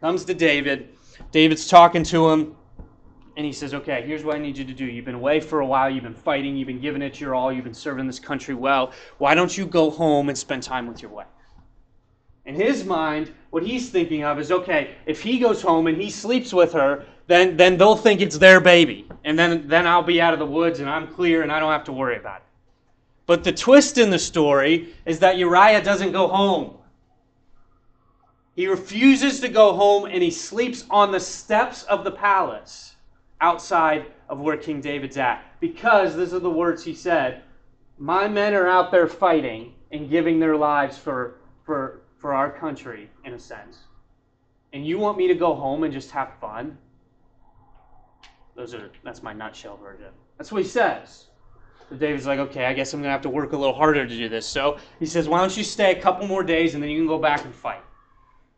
comes 0.00 0.24
to 0.24 0.34
David. 0.34 0.88
David's 1.30 1.68
talking 1.68 2.02
to 2.04 2.30
him, 2.30 2.56
and 3.36 3.44
he 3.44 3.52
says, 3.52 3.74
Okay, 3.74 4.02
here's 4.06 4.24
what 4.24 4.36
I 4.36 4.38
need 4.38 4.56
you 4.56 4.64
to 4.64 4.74
do. 4.74 4.86
You've 4.86 5.04
been 5.04 5.14
away 5.14 5.40
for 5.40 5.60
a 5.60 5.66
while, 5.66 5.90
you've 5.90 6.04
been 6.04 6.14
fighting, 6.14 6.56
you've 6.56 6.68
been 6.68 6.80
giving 6.80 7.02
it 7.02 7.20
your 7.20 7.34
all, 7.34 7.52
you've 7.52 7.64
been 7.64 7.74
serving 7.74 8.06
this 8.06 8.18
country 8.18 8.54
well. 8.54 8.92
Why 9.18 9.34
don't 9.34 9.56
you 9.56 9.66
go 9.66 9.90
home 9.90 10.30
and 10.30 10.38
spend 10.38 10.62
time 10.62 10.86
with 10.86 11.02
your 11.02 11.10
wife? 11.10 11.26
In 12.46 12.54
his 12.54 12.84
mind, 12.84 13.32
what 13.50 13.62
he's 13.62 13.88
thinking 13.88 14.24
of 14.24 14.38
is 14.38 14.52
okay, 14.52 14.94
if 15.06 15.22
he 15.22 15.38
goes 15.38 15.62
home 15.62 15.86
and 15.86 16.00
he 16.00 16.10
sleeps 16.10 16.52
with 16.52 16.72
her, 16.72 17.04
then, 17.26 17.56
then 17.56 17.78
they'll 17.78 17.96
think 17.96 18.20
it's 18.20 18.36
their 18.36 18.60
baby. 18.60 19.08
And 19.24 19.38
then, 19.38 19.66
then 19.66 19.86
I'll 19.86 20.02
be 20.02 20.20
out 20.20 20.34
of 20.34 20.38
the 20.38 20.46
woods 20.46 20.80
and 20.80 20.90
I'm 20.90 21.08
clear 21.08 21.42
and 21.42 21.50
I 21.50 21.58
don't 21.58 21.72
have 21.72 21.84
to 21.84 21.92
worry 21.92 22.16
about 22.16 22.38
it. 22.38 22.42
But 23.26 23.44
the 23.44 23.52
twist 23.52 23.96
in 23.96 24.10
the 24.10 24.18
story 24.18 24.94
is 25.06 25.18
that 25.20 25.38
Uriah 25.38 25.82
doesn't 25.82 26.12
go 26.12 26.28
home. 26.28 26.74
He 28.54 28.66
refuses 28.66 29.40
to 29.40 29.48
go 29.48 29.72
home 29.72 30.04
and 30.04 30.22
he 30.22 30.30
sleeps 30.30 30.84
on 30.90 31.10
the 31.10 31.20
steps 31.20 31.82
of 31.84 32.04
the 32.04 32.10
palace 32.10 32.94
outside 33.40 34.06
of 34.28 34.40
where 34.40 34.56
King 34.56 34.80
David's 34.80 35.16
at. 35.16 35.42
Because, 35.60 36.16
these 36.16 36.34
are 36.34 36.38
the 36.38 36.50
words 36.50 36.84
he 36.84 36.94
said, 36.94 37.42
my 37.98 38.28
men 38.28 38.54
are 38.54 38.68
out 38.68 38.90
there 38.90 39.08
fighting 39.08 39.72
and 39.90 40.10
giving 40.10 40.38
their 40.38 40.56
lives 40.56 40.98
for, 40.98 41.36
for, 41.64 42.00
for 42.24 42.32
our 42.32 42.50
country, 42.50 43.10
in 43.26 43.34
a 43.34 43.38
sense. 43.38 43.80
And 44.72 44.86
you 44.86 44.98
want 44.98 45.18
me 45.18 45.28
to 45.28 45.34
go 45.34 45.54
home 45.54 45.82
and 45.82 45.92
just 45.92 46.10
have 46.12 46.30
fun? 46.40 46.78
Those 48.56 48.72
are 48.72 48.90
that's 49.02 49.22
my 49.22 49.34
nutshell 49.34 49.76
version. 49.76 50.06
That's 50.38 50.50
what 50.50 50.62
he 50.62 50.66
says. 50.66 51.26
So 51.90 51.96
David's 51.96 52.26
like, 52.26 52.38
okay, 52.38 52.64
I 52.64 52.72
guess 52.72 52.94
I'm 52.94 53.00
gonna 53.00 53.12
have 53.12 53.20
to 53.20 53.28
work 53.28 53.52
a 53.52 53.58
little 53.58 53.74
harder 53.74 54.06
to 54.06 54.16
do 54.16 54.30
this. 54.30 54.46
So 54.46 54.78
he 54.98 55.04
says, 55.04 55.28
why 55.28 55.38
don't 55.40 55.54
you 55.54 55.62
stay 55.62 55.92
a 55.92 56.00
couple 56.00 56.26
more 56.26 56.42
days 56.42 56.72
and 56.72 56.82
then 56.82 56.88
you 56.88 56.98
can 56.98 57.06
go 57.06 57.18
back 57.18 57.44
and 57.44 57.54
fight. 57.54 57.82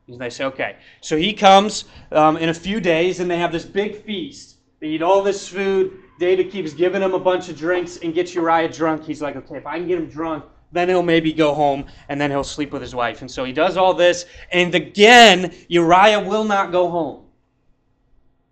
And 0.07 0.21
they 0.21 0.31
say, 0.31 0.45
okay. 0.45 0.77
So 1.01 1.17
he 1.17 1.33
comes 1.33 1.87
um, 2.13 2.37
in 2.37 2.51
a 2.51 2.55
few 2.55 2.79
days 2.79 3.19
and 3.19 3.29
they 3.29 3.39
have 3.39 3.51
this 3.51 3.65
big 3.65 4.01
feast. 4.05 4.59
They 4.79 4.91
eat 4.91 5.03
all 5.03 5.25
this 5.25 5.49
food. 5.49 6.05
David 6.21 6.53
keeps 6.53 6.73
giving 6.73 7.03
him 7.03 7.15
a 7.15 7.19
bunch 7.19 7.49
of 7.49 7.59
drinks 7.59 7.97
and 7.97 8.15
gets 8.15 8.33
Uriah 8.33 8.69
drunk. 8.69 9.03
He's 9.03 9.21
like, 9.21 9.35
okay, 9.35 9.57
if 9.57 9.67
I 9.67 9.81
can 9.81 9.89
get 9.89 9.99
him 9.99 10.09
drunk, 10.09 10.45
then 10.73 10.89
he'll 10.89 11.03
maybe 11.03 11.33
go 11.33 11.55
home 11.55 11.87
and 12.09 12.21
then 12.21 12.31
he'll 12.31 12.45
sleep 12.45 12.73
with 12.73 12.83
his 12.83 12.95
wife. 12.95 13.21
And 13.21 13.31
so 13.31 13.45
he 13.45 13.53
does 13.53 13.77
all 13.77 13.95
this. 13.95 14.27
And 14.53 14.75
again, 14.75 15.55
Uriah 15.69 16.21
will 16.21 16.45
not 16.45 16.73
go 16.73 16.91
home. 16.91 17.25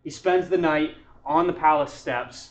He 0.03 0.11
spends 0.11 0.49
the 0.49 0.59
night 0.59 0.97
on 1.25 1.47
the 1.47 1.53
palace 1.53 1.93
steps. 1.93 2.51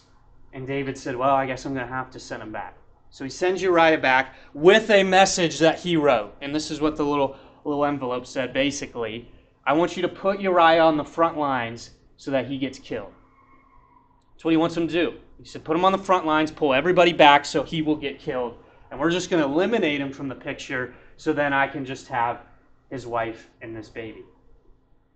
And 0.53 0.67
David 0.67 0.97
said, 0.97 1.15
Well, 1.15 1.33
I 1.33 1.45
guess 1.45 1.65
I'm 1.65 1.73
going 1.73 1.87
to 1.87 1.93
have 1.93 2.11
to 2.11 2.19
send 2.19 2.43
him 2.43 2.51
back. 2.51 2.75
So 3.09 3.23
he 3.23 3.29
sends 3.29 3.61
Uriah 3.61 3.97
back 3.97 4.35
with 4.53 4.89
a 4.89 5.03
message 5.03 5.59
that 5.59 5.79
he 5.79 5.97
wrote. 5.97 6.35
And 6.41 6.53
this 6.53 6.71
is 6.71 6.81
what 6.81 6.95
the 6.95 7.03
little, 7.03 7.35
little 7.63 7.85
envelope 7.85 8.25
said 8.25 8.53
basically 8.53 9.29
I 9.65 9.73
want 9.73 9.95
you 9.95 10.01
to 10.01 10.09
put 10.09 10.41
Uriah 10.41 10.83
on 10.83 10.97
the 10.97 11.05
front 11.05 11.37
lines 11.37 11.91
so 12.17 12.31
that 12.31 12.47
he 12.47 12.57
gets 12.57 12.77
killed. 12.77 13.13
That's 14.33 14.43
what 14.43 14.51
he 14.51 14.57
wants 14.57 14.75
him 14.75 14.87
to 14.87 14.93
do. 14.93 15.13
He 15.39 15.45
said, 15.45 15.63
Put 15.63 15.77
him 15.77 15.85
on 15.85 15.91
the 15.91 15.97
front 15.97 16.25
lines, 16.25 16.51
pull 16.51 16.73
everybody 16.73 17.13
back 17.13 17.45
so 17.45 17.63
he 17.63 17.81
will 17.81 17.95
get 17.95 18.19
killed 18.19 18.57
and 18.93 19.01
we're 19.01 19.09
just 19.09 19.31
going 19.31 19.41
to 19.41 19.49
eliminate 19.49 19.99
him 19.99 20.13
from 20.13 20.27
the 20.27 20.35
picture 20.35 20.93
so 21.17 21.33
then 21.33 21.51
I 21.51 21.67
can 21.67 21.83
just 21.83 22.07
have 22.09 22.41
his 22.91 23.07
wife 23.07 23.49
and 23.63 23.75
this 23.75 23.89
baby. 23.89 24.23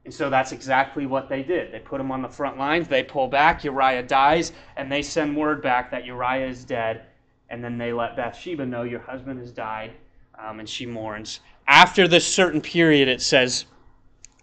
And 0.03 0.11
so 0.11 0.31
that's 0.31 0.51
exactly 0.51 1.05
what 1.05 1.29
they 1.29 1.43
did. 1.43 1.71
They 1.71 1.77
put 1.77 2.01
him 2.01 2.11
on 2.11 2.23
the 2.23 2.27
front 2.27 2.57
lines, 2.57 2.87
they 2.87 3.03
pull 3.03 3.27
back, 3.27 3.63
Uriah 3.63 4.01
dies, 4.01 4.51
and 4.77 4.91
they 4.91 5.03
send 5.03 5.37
word 5.37 5.61
back 5.61 5.91
that 5.91 6.05
Uriah 6.05 6.47
is 6.47 6.65
dead. 6.65 7.03
And 7.51 7.63
then 7.63 7.77
they 7.77 7.93
let 7.93 8.15
Bathsheba 8.15 8.65
know 8.65 8.81
your 8.81 8.99
husband 8.99 9.39
has 9.41 9.51
died, 9.51 9.91
um, 10.43 10.59
and 10.59 10.67
she 10.67 10.87
mourns. 10.87 11.41
After 11.67 12.07
this 12.07 12.25
certain 12.25 12.61
period, 12.61 13.07
it 13.07 13.21
says, 13.21 13.67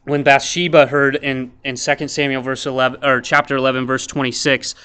when 0.05 0.23
Bathsheba 0.23 0.87
heard 0.87 1.17
in, 1.17 1.51
in 1.65 1.75
2 1.75 2.07
Samuel 2.07 2.41
verse 2.41 2.67
11 2.67 3.03
or 3.03 3.21
chapter 3.21 3.57
11 3.57 3.85
verse 3.85 4.07
26 4.07 4.77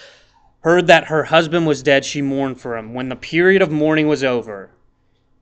heard 0.61 0.87
that 0.87 1.05
her 1.05 1.23
husband 1.23 1.65
was 1.65 1.83
dead, 1.83 2.03
she 2.03 2.21
mourned 2.21 2.59
for 2.59 2.77
him. 2.77 2.93
When 2.93 3.09
the 3.09 3.15
period 3.15 3.61
of 3.61 3.71
mourning 3.71 4.07
was 4.07 4.23
over, 4.23 4.71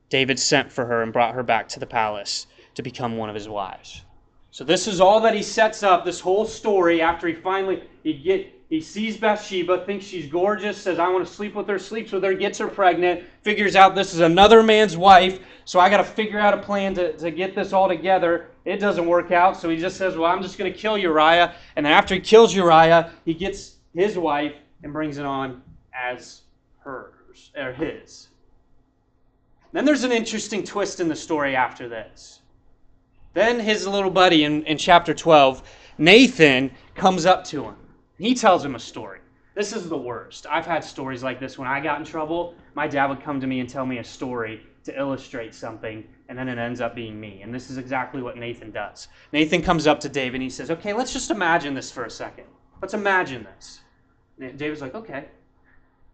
David 0.08 0.38
sent 0.38 0.72
for 0.72 0.86
her 0.86 1.02
and 1.02 1.12
brought 1.12 1.34
her 1.34 1.42
back 1.42 1.68
to 1.68 1.80
the 1.80 1.86
palace 1.86 2.46
to 2.74 2.82
become 2.82 3.16
one 3.16 3.28
of 3.28 3.34
his 3.34 3.48
wives. 3.48 4.02
So 4.50 4.64
this 4.64 4.86
is 4.86 5.00
all 5.00 5.20
that 5.20 5.34
he 5.34 5.42
sets 5.42 5.82
up 5.82 6.04
this 6.04 6.20
whole 6.20 6.44
story 6.44 7.02
after 7.02 7.28
he 7.28 7.34
finally 7.34 7.82
he 8.02 8.14
get 8.14 8.54
he 8.68 8.82
sees 8.82 9.16
Bathsheba, 9.16 9.86
thinks 9.86 10.04
she's 10.04 10.26
gorgeous, 10.26 10.76
says 10.76 10.98
I 10.98 11.08
want 11.08 11.26
to 11.26 11.32
sleep 11.32 11.54
with 11.54 11.66
her, 11.68 11.78
sleeps 11.78 12.12
with 12.12 12.22
her, 12.22 12.34
gets 12.34 12.58
her 12.58 12.68
pregnant, 12.68 13.24
figures 13.40 13.76
out 13.76 13.94
this 13.94 14.12
is 14.12 14.20
another 14.20 14.62
man's 14.62 14.94
wife, 14.94 15.40
so 15.64 15.80
I 15.80 15.88
got 15.88 15.98
to 15.98 16.04
figure 16.04 16.38
out 16.38 16.52
a 16.52 16.58
plan 16.58 16.94
to, 16.96 17.16
to 17.16 17.30
get 17.30 17.54
this 17.54 17.72
all 17.72 17.88
together. 17.88 18.50
It 18.66 18.76
doesn't 18.76 19.06
work 19.06 19.32
out, 19.32 19.56
so 19.56 19.70
he 19.70 19.78
just 19.78 19.96
says, 19.96 20.16
"Well, 20.16 20.30
I'm 20.30 20.42
just 20.42 20.58
going 20.58 20.70
to 20.70 20.78
kill 20.78 20.98
Uriah." 20.98 21.54
And 21.76 21.86
then 21.86 21.92
after 21.92 22.14
he 22.14 22.20
kills 22.20 22.54
Uriah, 22.54 23.10
he 23.24 23.32
gets 23.32 23.76
his 23.94 24.18
wife 24.18 24.54
and 24.82 24.92
brings 24.92 25.18
it 25.18 25.26
on 25.26 25.62
as 25.94 26.42
hers 26.80 27.50
or 27.56 27.72
his. 27.72 28.28
Then 29.72 29.84
there's 29.84 30.04
an 30.04 30.12
interesting 30.12 30.64
twist 30.64 31.00
in 31.00 31.08
the 31.08 31.16
story 31.16 31.54
after 31.54 31.88
this. 31.88 32.40
Then 33.34 33.60
his 33.60 33.86
little 33.86 34.10
buddy 34.10 34.44
in, 34.44 34.64
in 34.64 34.78
chapter 34.78 35.12
12, 35.12 35.62
Nathan, 35.98 36.70
comes 36.94 37.26
up 37.26 37.44
to 37.44 37.64
him. 37.64 37.76
He 38.18 38.34
tells 38.34 38.64
him 38.64 38.74
a 38.74 38.80
story. 38.80 39.20
This 39.54 39.72
is 39.72 39.88
the 39.88 39.98
worst. 39.98 40.46
I've 40.48 40.66
had 40.66 40.84
stories 40.84 41.22
like 41.22 41.40
this 41.40 41.58
when 41.58 41.68
I 41.68 41.80
got 41.80 41.98
in 41.98 42.06
trouble. 42.06 42.54
My 42.74 42.86
dad 42.86 43.06
would 43.06 43.20
come 43.20 43.40
to 43.40 43.46
me 43.46 43.60
and 43.60 43.68
tell 43.68 43.84
me 43.84 43.98
a 43.98 44.04
story 44.04 44.62
to 44.84 44.98
illustrate 44.98 45.54
something, 45.54 46.04
and 46.28 46.38
then 46.38 46.48
it 46.48 46.58
ends 46.58 46.80
up 46.80 46.94
being 46.94 47.20
me. 47.20 47.42
And 47.42 47.52
this 47.52 47.68
is 47.70 47.76
exactly 47.76 48.22
what 48.22 48.36
Nathan 48.36 48.70
does. 48.70 49.08
Nathan 49.32 49.60
comes 49.60 49.86
up 49.86 50.00
to 50.00 50.08
David 50.08 50.36
and 50.36 50.42
he 50.42 50.50
says, 50.50 50.70
Okay, 50.70 50.92
let's 50.92 51.12
just 51.12 51.30
imagine 51.30 51.74
this 51.74 51.90
for 51.90 52.04
a 52.04 52.10
second. 52.10 52.44
Let's 52.80 52.94
imagine 52.94 53.44
this. 53.44 53.80
David's 54.38 54.80
like, 54.80 54.94
okay. 54.94 55.26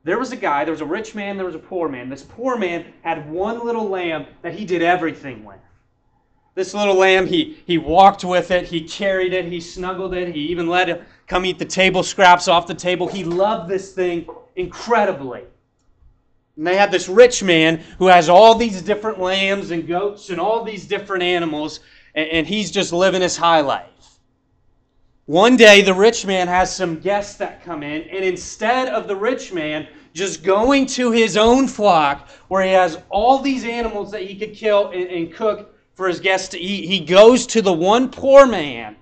There 0.04 0.18
was 0.18 0.32
a 0.32 0.36
guy, 0.36 0.64
there 0.64 0.72
was 0.72 0.82
a 0.82 0.86
rich 0.86 1.14
man, 1.14 1.36
there 1.36 1.46
was 1.46 1.54
a 1.54 1.58
poor 1.60 1.88
man. 1.88 2.08
This 2.10 2.22
poor 2.22 2.58
man 2.58 2.84
had 3.02 3.30
one 3.30 3.64
little 3.64 3.88
lamb 3.88 4.26
that 4.42 4.54
he 4.54 4.64
did 4.64 4.82
everything 4.82 5.44
with. 5.44 5.58
This 6.54 6.74
little 6.74 6.94
lamb, 6.94 7.26
he, 7.26 7.58
he 7.66 7.78
walked 7.78 8.22
with 8.24 8.50
it, 8.50 8.66
he 8.66 8.82
carried 8.82 9.32
it, 9.32 9.46
he 9.46 9.60
snuggled 9.60 10.14
it, 10.14 10.32
he 10.34 10.40
even 10.42 10.68
let 10.68 10.88
it 10.88 11.02
come 11.26 11.44
eat 11.46 11.58
the 11.58 11.64
table 11.64 12.02
scraps 12.02 12.48
off 12.48 12.66
the 12.66 12.74
table. 12.74 13.08
He 13.08 13.24
loved 13.24 13.68
this 13.68 13.92
thing 13.92 14.26
incredibly. 14.54 15.42
And 16.56 16.66
they 16.66 16.76
have 16.76 16.92
this 16.92 17.08
rich 17.08 17.42
man 17.42 17.82
who 17.98 18.06
has 18.06 18.28
all 18.28 18.54
these 18.54 18.82
different 18.82 19.18
lambs 19.18 19.70
and 19.70 19.88
goats 19.88 20.30
and 20.30 20.40
all 20.40 20.62
these 20.62 20.86
different 20.86 21.22
animals, 21.22 21.80
and, 22.14 22.28
and 22.28 22.46
he's 22.46 22.70
just 22.70 22.92
living 22.92 23.22
his 23.22 23.36
high 23.36 23.60
life. 23.60 23.88
One 25.26 25.56
day, 25.56 25.80
the 25.80 25.94
rich 25.94 26.26
man 26.26 26.48
has 26.48 26.74
some 26.74 27.00
guests 27.00 27.36
that 27.36 27.64
come 27.64 27.82
in, 27.82 28.02
and 28.02 28.22
instead 28.22 28.88
of 28.88 29.08
the 29.08 29.16
rich 29.16 29.54
man 29.54 29.88
just 30.12 30.44
going 30.44 30.84
to 30.86 31.10
his 31.12 31.36
own 31.38 31.66
flock 31.66 32.28
where 32.48 32.62
he 32.62 32.70
has 32.70 32.98
all 33.08 33.38
these 33.38 33.64
animals 33.64 34.10
that 34.12 34.22
he 34.22 34.38
could 34.38 34.54
kill 34.54 34.88
and, 34.88 35.08
and 35.08 35.32
cook 35.32 35.74
for 35.94 36.08
his 36.08 36.20
guests 36.20 36.48
to 36.48 36.58
eat, 36.58 36.86
he 36.86 37.00
goes 37.00 37.46
to 37.46 37.62
the 37.62 37.72
one 37.72 38.10
poor 38.10 38.46
man 38.46 38.96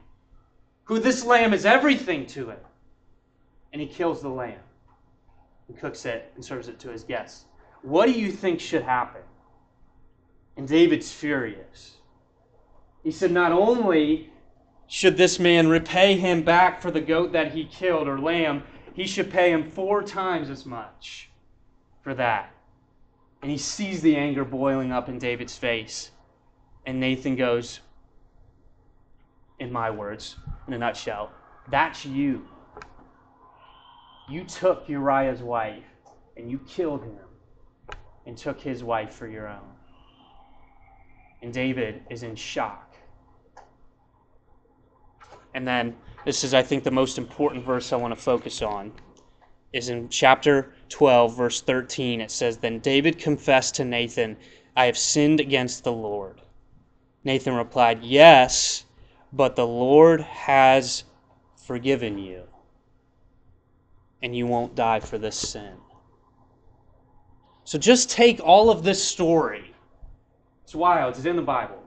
who 0.84 1.00
this 1.00 1.24
lamb 1.24 1.52
is 1.52 1.66
everything 1.66 2.24
to 2.26 2.50
him, 2.50 2.60
and 3.72 3.82
he 3.82 3.88
kills 3.88 4.22
the 4.22 4.28
lamb 4.28 4.60
and 5.66 5.76
cooks 5.76 6.06
it 6.06 6.30
and 6.36 6.44
serves 6.44 6.68
it 6.68 6.78
to 6.78 6.90
his 6.90 7.02
guests. 7.02 7.46
What 7.82 8.06
do 8.06 8.12
you 8.12 8.30
think 8.30 8.60
should 8.60 8.82
happen? 8.82 9.22
And 10.56 10.68
David's 10.68 11.10
furious. 11.10 11.96
He 13.02 13.10
said, 13.10 13.32
Not 13.32 13.50
only 13.50 14.31
should 14.92 15.16
this 15.16 15.38
man 15.38 15.68
repay 15.68 16.18
him 16.18 16.42
back 16.42 16.82
for 16.82 16.90
the 16.90 17.00
goat 17.00 17.32
that 17.32 17.50
he 17.50 17.64
killed 17.64 18.06
or 18.06 18.18
lamb, 18.18 18.62
he 18.92 19.06
should 19.06 19.30
pay 19.30 19.50
him 19.50 19.70
four 19.70 20.02
times 20.02 20.50
as 20.50 20.66
much 20.66 21.30
for 22.02 22.12
that. 22.12 22.52
And 23.40 23.50
he 23.50 23.56
sees 23.56 24.02
the 24.02 24.14
anger 24.14 24.44
boiling 24.44 24.92
up 24.92 25.08
in 25.08 25.18
David's 25.18 25.56
face. 25.56 26.10
And 26.84 27.00
Nathan 27.00 27.36
goes, 27.36 27.80
in 29.58 29.72
my 29.72 29.90
words, 29.90 30.36
in 30.68 30.74
a 30.74 30.78
nutshell, 30.78 31.30
that's 31.70 32.04
you. 32.04 32.46
You 34.28 34.44
took 34.44 34.86
Uriah's 34.90 35.40
wife 35.40 35.84
and 36.36 36.50
you 36.50 36.58
killed 36.68 37.02
him 37.02 37.16
and 38.26 38.36
took 38.36 38.60
his 38.60 38.84
wife 38.84 39.14
for 39.14 39.26
your 39.26 39.48
own. 39.48 39.72
And 41.40 41.50
David 41.50 42.02
is 42.10 42.24
in 42.24 42.36
shock. 42.36 42.91
And 45.54 45.68
then 45.68 45.96
this 46.24 46.44
is, 46.44 46.54
I 46.54 46.62
think, 46.62 46.84
the 46.84 46.90
most 46.90 47.18
important 47.18 47.64
verse 47.64 47.92
I 47.92 47.96
want 47.96 48.14
to 48.14 48.20
focus 48.20 48.62
on 48.62 48.92
is 49.72 49.88
in 49.90 50.08
chapter 50.08 50.74
12, 50.90 51.36
verse 51.36 51.60
13. 51.62 52.20
It 52.20 52.30
says, 52.30 52.58
Then 52.58 52.80
David 52.80 53.18
confessed 53.18 53.76
to 53.76 53.84
Nathan, 53.84 54.36
I 54.76 54.86
have 54.86 54.98
sinned 54.98 55.40
against 55.40 55.84
the 55.84 55.92
Lord. 55.92 56.42
Nathan 57.24 57.54
replied, 57.54 58.02
Yes, 58.04 58.84
but 59.32 59.56
the 59.56 59.66
Lord 59.66 60.22
has 60.22 61.04
forgiven 61.66 62.18
you, 62.18 62.44
and 64.22 64.36
you 64.36 64.46
won't 64.46 64.74
die 64.74 65.00
for 65.00 65.18
this 65.18 65.36
sin. 65.36 65.74
So 67.64 67.78
just 67.78 68.10
take 68.10 68.40
all 68.40 68.70
of 68.70 68.82
this 68.84 69.02
story 69.02 69.72
It's 70.64 70.74
wild. 70.74 71.16
It's 71.16 71.26
in 71.26 71.36
the 71.36 71.42
Bible. 71.42 71.81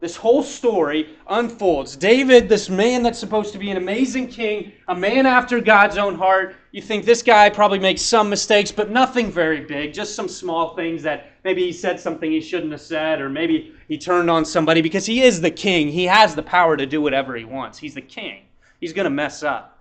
This 0.00 0.16
whole 0.16 0.42
story 0.42 1.14
unfolds. 1.28 1.94
David, 1.94 2.48
this 2.48 2.70
man 2.70 3.02
that's 3.02 3.18
supposed 3.18 3.52
to 3.52 3.58
be 3.58 3.70
an 3.70 3.76
amazing 3.76 4.28
king, 4.28 4.72
a 4.88 4.94
man 4.94 5.26
after 5.26 5.60
God's 5.60 5.98
own 5.98 6.14
heart, 6.14 6.56
you 6.72 6.80
think 6.80 7.04
this 7.04 7.22
guy 7.22 7.50
probably 7.50 7.78
makes 7.78 8.00
some 8.00 8.30
mistakes, 8.30 8.72
but 8.72 8.90
nothing 8.90 9.30
very 9.30 9.60
big, 9.60 9.92
just 9.92 10.14
some 10.14 10.26
small 10.26 10.74
things 10.74 11.02
that 11.02 11.32
maybe 11.44 11.66
he 11.66 11.72
said 11.72 12.00
something 12.00 12.30
he 12.30 12.40
shouldn't 12.40 12.72
have 12.72 12.80
said, 12.80 13.20
or 13.20 13.28
maybe 13.28 13.74
he 13.88 13.98
turned 13.98 14.30
on 14.30 14.46
somebody 14.46 14.80
because 14.80 15.04
he 15.04 15.22
is 15.22 15.38
the 15.38 15.50
king. 15.50 15.88
He 15.88 16.06
has 16.06 16.34
the 16.34 16.42
power 16.42 16.78
to 16.78 16.86
do 16.86 17.02
whatever 17.02 17.36
he 17.36 17.44
wants. 17.44 17.78
He's 17.78 17.94
the 17.94 18.00
king. 18.00 18.44
He's 18.80 18.94
going 18.94 19.04
to 19.04 19.10
mess 19.10 19.42
up. 19.42 19.78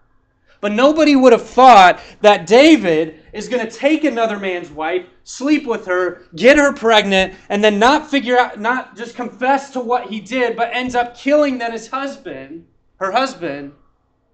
But 0.59 0.73
nobody 0.73 1.15
would 1.15 1.31
have 1.31 1.47
thought 1.47 2.01
that 2.19 2.45
David 2.45 3.18
is 3.33 3.48
going 3.48 3.65
to 3.65 3.71
take 3.71 4.03
another 4.03 4.39
man's 4.39 4.69
wife, 4.69 5.05
sleep 5.24 5.65
with 5.65 5.86
her, 5.86 6.24
get 6.36 6.57
her 6.57 6.74
pregnant, 6.74 7.36
and 7.50 7.63
then 7.63 7.79
not 7.79 8.09
figure 8.09 8.38
out, 8.38 8.59
not 8.59 8.95
just 8.95 9.15
confess 9.15 9.71
to 9.71 9.79
what 9.79 10.09
he 10.09 10.19
did, 10.19 10.55
but 10.55 10.69
ends 10.74 10.95
up 10.95 11.15
killing 11.15 11.57
then 11.57 11.71
his 11.71 11.88
husband, 11.88 12.65
her 12.98 13.12
husband, 13.12 13.74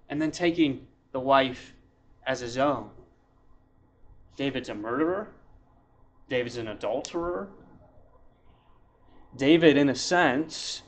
and 0.08 0.20
then 0.20 0.30
taking 0.30 0.86
the 1.12 1.20
wife 1.20 1.74
as 2.26 2.40
his 2.40 2.58
own. 2.58 2.90
David's 4.36 4.68
a 4.68 4.74
murderer. 4.74 5.28
David's 6.28 6.56
an 6.56 6.68
adulterer. 6.68 7.48
David, 9.36 9.76
in 9.76 9.88
a 9.88 9.94
sense, 9.94 10.82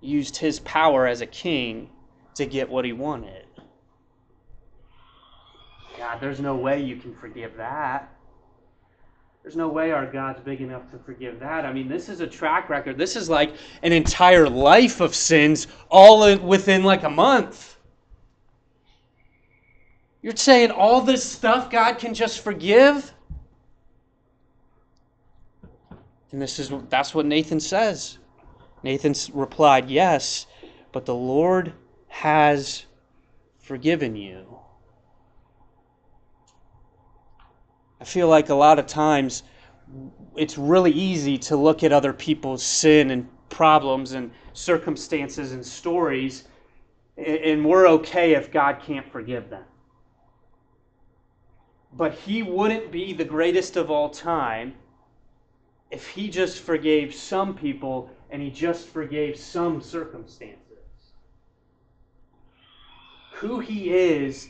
used 0.00 0.36
his 0.36 0.60
power 0.60 1.06
as 1.06 1.20
a 1.20 1.26
king 1.26 1.90
to 2.34 2.46
get 2.46 2.68
what 2.68 2.84
he 2.84 2.92
wanted. 2.92 3.44
God, 6.00 6.18
there's 6.18 6.40
no 6.40 6.56
way 6.56 6.82
you 6.82 6.96
can 6.96 7.14
forgive 7.14 7.58
that. 7.58 8.10
There's 9.42 9.54
no 9.54 9.68
way 9.68 9.90
our 9.90 10.06
God's 10.06 10.40
big 10.40 10.62
enough 10.62 10.90
to 10.92 10.98
forgive 10.98 11.38
that. 11.40 11.66
I 11.66 11.74
mean, 11.74 11.88
this 11.88 12.08
is 12.08 12.22
a 12.22 12.26
track 12.26 12.70
record. 12.70 12.96
This 12.96 13.16
is 13.16 13.28
like 13.28 13.52
an 13.82 13.92
entire 13.92 14.48
life 14.48 15.02
of 15.02 15.14
sins 15.14 15.66
all 15.90 16.38
within 16.38 16.84
like 16.84 17.02
a 17.02 17.10
month. 17.10 17.76
You're 20.22 20.34
saying 20.36 20.70
all 20.70 21.02
this 21.02 21.22
stuff 21.22 21.68
God 21.68 21.98
can 21.98 22.14
just 22.14 22.40
forgive? 22.40 23.12
And 26.32 26.40
this 26.40 26.58
is 26.58 26.72
that's 26.88 27.14
what 27.14 27.26
Nathan 27.26 27.60
says. 27.60 28.16
Nathan 28.82 29.14
replied, 29.34 29.90
"Yes, 29.90 30.46
but 30.92 31.04
the 31.04 31.14
Lord 31.14 31.74
has 32.08 32.86
forgiven 33.58 34.16
you." 34.16 34.60
I 38.00 38.04
feel 38.04 38.28
like 38.28 38.48
a 38.48 38.54
lot 38.54 38.78
of 38.78 38.86
times 38.86 39.42
it's 40.36 40.56
really 40.56 40.92
easy 40.92 41.36
to 41.38 41.56
look 41.56 41.82
at 41.82 41.92
other 41.92 42.12
people's 42.12 42.62
sin 42.62 43.10
and 43.10 43.28
problems 43.50 44.12
and 44.12 44.30
circumstances 44.54 45.52
and 45.52 45.64
stories, 45.64 46.44
and 47.18 47.64
we're 47.64 47.86
okay 47.88 48.32
if 48.32 48.50
God 48.50 48.80
can't 48.80 49.06
forgive 49.12 49.50
them. 49.50 49.64
But 51.92 52.14
He 52.14 52.42
wouldn't 52.42 52.90
be 52.90 53.12
the 53.12 53.24
greatest 53.24 53.76
of 53.76 53.90
all 53.90 54.08
time 54.08 54.74
if 55.90 56.06
He 56.08 56.30
just 56.30 56.60
forgave 56.60 57.14
some 57.14 57.54
people 57.54 58.10
and 58.30 58.40
He 58.40 58.50
just 58.50 58.86
forgave 58.88 59.36
some 59.36 59.82
circumstances. 59.82 60.56
Who 63.32 63.58
He 63.60 63.90
is 63.90 64.48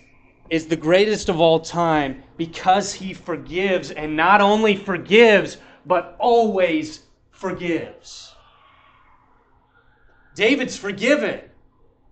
is 0.51 0.67
the 0.67 0.77
greatest 0.77 1.29
of 1.29 1.41
all 1.41 1.61
time 1.61 2.23
because 2.37 2.93
he 2.93 3.15
forgives, 3.15 3.93
and 3.93 4.17
not 4.17 4.41
only 4.41 4.77
forgives, 4.77 5.59
but 5.87 6.17
always 6.19 7.03
forgives. 7.31 8.35
David's 10.35 10.77
forgiven. 10.77 11.41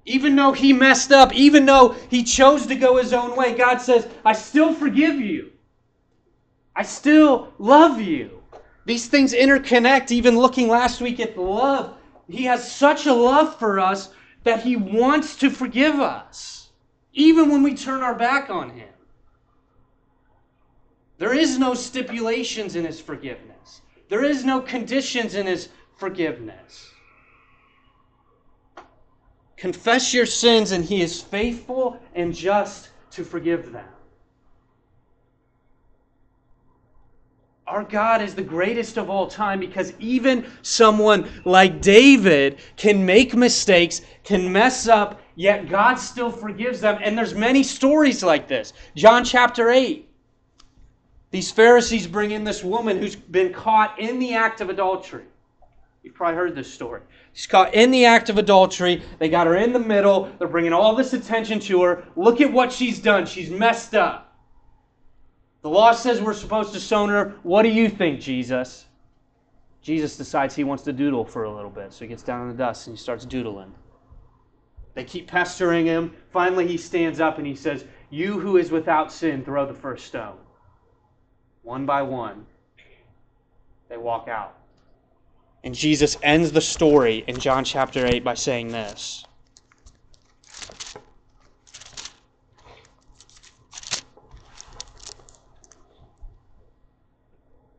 Even 0.05 0.37
though 0.37 0.53
he 0.53 0.73
messed 0.73 1.13
up, 1.13 1.35
even 1.35 1.67
though 1.67 1.95
he 2.09 2.23
chose 2.23 2.67
to 2.67 2.77
go 2.77 2.97
his 2.97 3.13
own 3.13 3.37
way, 3.37 3.55
God 3.55 3.79
says, 3.79 4.07
I 4.25 4.33
still 4.33 4.73
forgive 4.73 5.17
you. 5.17 5.51
I 6.75 6.85
still 6.85 7.53
love 7.59 8.01
you. 8.01 8.41
These 8.87 9.09
things 9.09 9.35
interconnect, 9.35 10.11
even 10.11 10.39
looking 10.39 10.69
last 10.69 11.01
week 11.01 11.21
at 11.21 11.35
the 11.35 11.43
love. 11.43 11.95
He 12.29 12.45
has 12.45 12.71
such 12.71 13.07
a 13.07 13.13
love 13.13 13.59
for 13.59 13.81
us 13.81 14.11
that 14.45 14.63
he 14.63 14.77
wants 14.77 15.37
to 15.37 15.51
forgive 15.51 15.97
us 15.97 16.58
even 17.13 17.51
when 17.51 17.63
we 17.63 17.75
turn 17.75 18.03
our 18.03 18.15
back 18.15 18.51
on 18.51 18.71
Him. 18.71 18.89
There 21.19 21.35
is 21.35 21.59
no 21.59 21.75
stipulations 21.75 22.77
in 22.77 22.85
His 22.85 23.01
forgiveness, 23.01 23.81
there 24.09 24.25
is 24.25 24.45
no 24.45 24.61
conditions 24.61 25.35
in 25.35 25.47
His 25.47 25.69
forgiveness. 25.97 26.93
Confess 29.57 30.15
your 30.15 30.27
sins, 30.27 30.71
and 30.71 30.85
He 30.85 31.03
is 31.03 31.21
faithful 31.21 32.01
and 32.15 32.33
just 32.33 32.91
to 33.11 33.25
forgive 33.25 33.73
them. 33.73 33.89
Our 37.69 37.85
God 37.85 38.23
is 38.23 38.35
the 38.35 38.43
greatest 38.43 38.97
of 38.97 39.11
all 39.11 39.27
time 39.27 39.61
because 39.61 39.93
even 39.99 40.51
someone 40.63 41.29
like 41.45 41.83
David 41.83 42.59
can 42.77 43.05
make 43.05 43.35
mistakes, 43.35 44.01
can 44.25 44.51
mess 44.51 44.89
up, 44.89 45.21
yet 45.39 45.69
God 45.69 45.95
still 45.95 46.33
forgives 46.33 46.81
them. 46.81 46.99
And 47.01 47.17
there's 47.17 47.33
many 47.33 47.63
stories 47.63 48.25
like 48.25 48.49
this. 48.49 48.73
John 48.97 49.25
chapter 49.25 49.71
8. 49.71 50.07
These 51.31 51.53
Pharisees 51.53 52.09
bring 52.09 52.33
in 52.33 52.43
this 52.43 52.65
woman 52.65 52.99
who's 52.99 53.15
been 53.15 53.53
caught 53.53 53.99
in 54.01 54.19
the 54.19 54.35
act 54.35 54.61
of 54.61 54.69
adultery. 54.69 55.25
You've 56.03 56.15
probably 56.15 56.37
heard 56.37 56.57
this 56.57 56.73
story. 56.73 57.03
She's 57.35 57.47
caught 57.47 57.73
in 57.73 57.93
the 57.93 58.05
act 58.05 58.31
of 58.31 58.39
adultery. 58.39 59.01
They 59.21 59.29
got 59.29 59.47
her 59.47 59.55
in 59.57 59.73
the 59.73 59.79
middle. 59.79 60.29
They're 60.39 60.49
bringing 60.49 60.73
all 60.73 60.97
this 60.97 61.13
attention 61.13 61.61
to 61.61 61.83
her. 61.83 62.05
Look 62.17 62.41
at 62.41 62.53
what 62.53 62.73
she's 62.73 62.99
done. 62.99 63.25
She's 63.25 63.49
messed 63.49 63.95
up. 63.95 64.37
The 65.63 65.71
law 65.71 65.93
says 65.93 66.21
we're 66.21 66.35
supposed 66.35 66.73
to 66.73 66.81
stone 66.81 67.11
her. 67.11 67.37
What 67.45 67.63
do 67.63 67.69
you 67.69 67.89
think, 67.89 68.21
Jesus? 68.21 68.87
Jesus 69.83 70.17
decides 70.17 70.57
he 70.57 70.65
wants 70.65 70.83
to 70.85 70.93
doodle 70.93 71.25
for 71.25 71.45
a 71.45 71.55
little 71.55 71.71
bit. 71.71 71.93
So 71.93 72.01
he 72.01 72.09
gets 72.09 72.25
down 72.25 72.43
in 72.43 72.49
the 72.49 72.55
dust 72.55 72.89
and 72.89 72.97
he 72.97 73.01
starts 73.01 73.25
doodling. 73.25 73.73
They 74.99 75.05
keep 75.05 75.29
pestering 75.29 75.87
him. 75.87 76.13
Finally, 76.33 76.67
he 76.67 76.77
stands 76.77 77.21
up 77.21 77.39
and 77.39 77.47
he 77.47 77.55
says, 77.55 77.85
You 78.11 78.41
who 78.41 78.57
is 78.57 78.73
without 78.73 79.13
sin, 79.13 79.45
throw 79.45 79.65
the 79.65 79.73
first 79.73 80.07
stone. 80.07 80.37
One 81.63 81.87
by 81.87 82.03
one, 82.03 82.45
they 83.89 83.97
walk 83.97 84.27
out. 84.27 84.57
And 85.63 85.73
Jesus 85.73 86.17
ends 86.21 86.51
the 86.51 86.61
story 86.61 87.23
in 87.29 87.39
John 87.39 87.63
chapter 87.63 88.07
8 88.07 88.25
by 88.25 88.35
saying 88.35 88.73
this. 88.73 89.25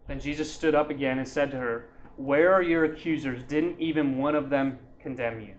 Then 0.08 0.22
Jesus 0.22 0.50
stood 0.50 0.74
up 0.74 0.90
again 0.90 1.20
and 1.20 1.28
said 1.28 1.52
to 1.52 1.58
her, 1.58 1.90
Where 2.16 2.54
are 2.54 2.64
your 2.64 2.86
accusers? 2.86 3.44
Didn't 3.44 3.78
even 3.78 4.18
one 4.18 4.36
of 4.36 4.50
them 4.50 4.80
condemn 5.02 5.42
you? 5.42 5.59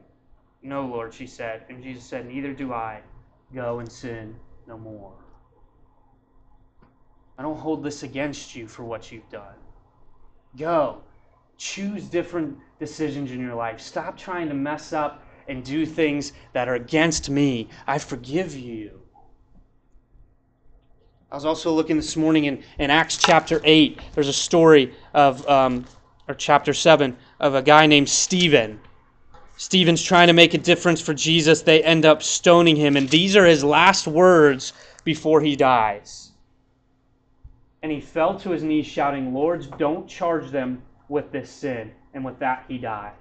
No, 0.63 0.87
Lord, 0.87 1.15
she 1.15 1.27
said. 1.27 1.65
And 1.69 1.83
Jesus 1.83 2.05
said, 2.05 2.27
Neither 2.27 2.53
do 2.53 2.73
I. 2.73 3.01
Go 3.55 3.81
and 3.81 3.91
sin 3.91 4.37
no 4.67 4.79
more. 4.79 5.13
I 7.39 7.43
don't 7.43 7.59
hold 7.59 7.83
this 7.83 8.03
against 8.03 8.55
you 8.55 8.69
for 8.69 8.85
what 8.85 9.11
you've 9.11 9.29
done. 9.31 9.55
Go. 10.57 11.03
Choose 11.57 12.05
different 12.05 12.59
decisions 12.79 13.33
in 13.33 13.41
your 13.41 13.55
life. 13.55 13.81
Stop 13.81 14.17
trying 14.17 14.49
to 14.49 14.55
mess 14.55 14.93
up 14.93 15.25
and 15.49 15.65
do 15.65 15.85
things 15.85 16.33
that 16.53 16.69
are 16.69 16.75
against 16.75 17.29
me. 17.29 17.69
I 17.87 17.99
forgive 17.99 18.55
you. 18.55 19.01
I 21.31 21.35
was 21.35 21.45
also 21.45 21.73
looking 21.73 21.97
this 21.97 22.17
morning 22.17 22.45
in, 22.45 22.63
in 22.79 22.91
Acts 22.91 23.17
chapter 23.17 23.61
8. 23.65 24.01
There's 24.15 24.29
a 24.29 24.33
story 24.33 24.95
of, 25.15 25.47
um, 25.49 25.85
or 26.29 26.35
chapter 26.35 26.75
7, 26.75 27.17
of 27.39 27.55
a 27.55 27.63
guy 27.63 27.87
named 27.87 28.09
Stephen 28.09 28.81
Stephen's 29.61 30.03
trying 30.03 30.29
to 30.29 30.33
make 30.33 30.55
a 30.55 30.59
difference 30.59 31.03
for 31.03 31.13
Jesus. 31.13 31.61
They 31.61 31.83
end 31.83 32.07
up 32.07 32.23
stoning 32.23 32.77
him. 32.77 32.97
And 32.97 33.07
these 33.07 33.37
are 33.37 33.45
his 33.45 33.63
last 33.63 34.07
words 34.07 34.73
before 35.05 35.43
he 35.43 35.55
dies. 35.55 36.33
And 37.83 37.93
he 37.93 38.01
fell 38.01 38.41
to 38.41 38.53
his 38.53 38.63
knees, 38.63 38.87
shouting, 38.87 39.35
Lord, 39.35 39.71
don't 39.77 40.09
charge 40.09 40.51
them 40.51 40.81
with 41.11 41.31
this 41.31 41.51
sin. 41.51 41.93
And 42.15 42.25
with 42.25 42.39
that, 42.39 42.65
he 42.69 42.79
died. 42.79 43.13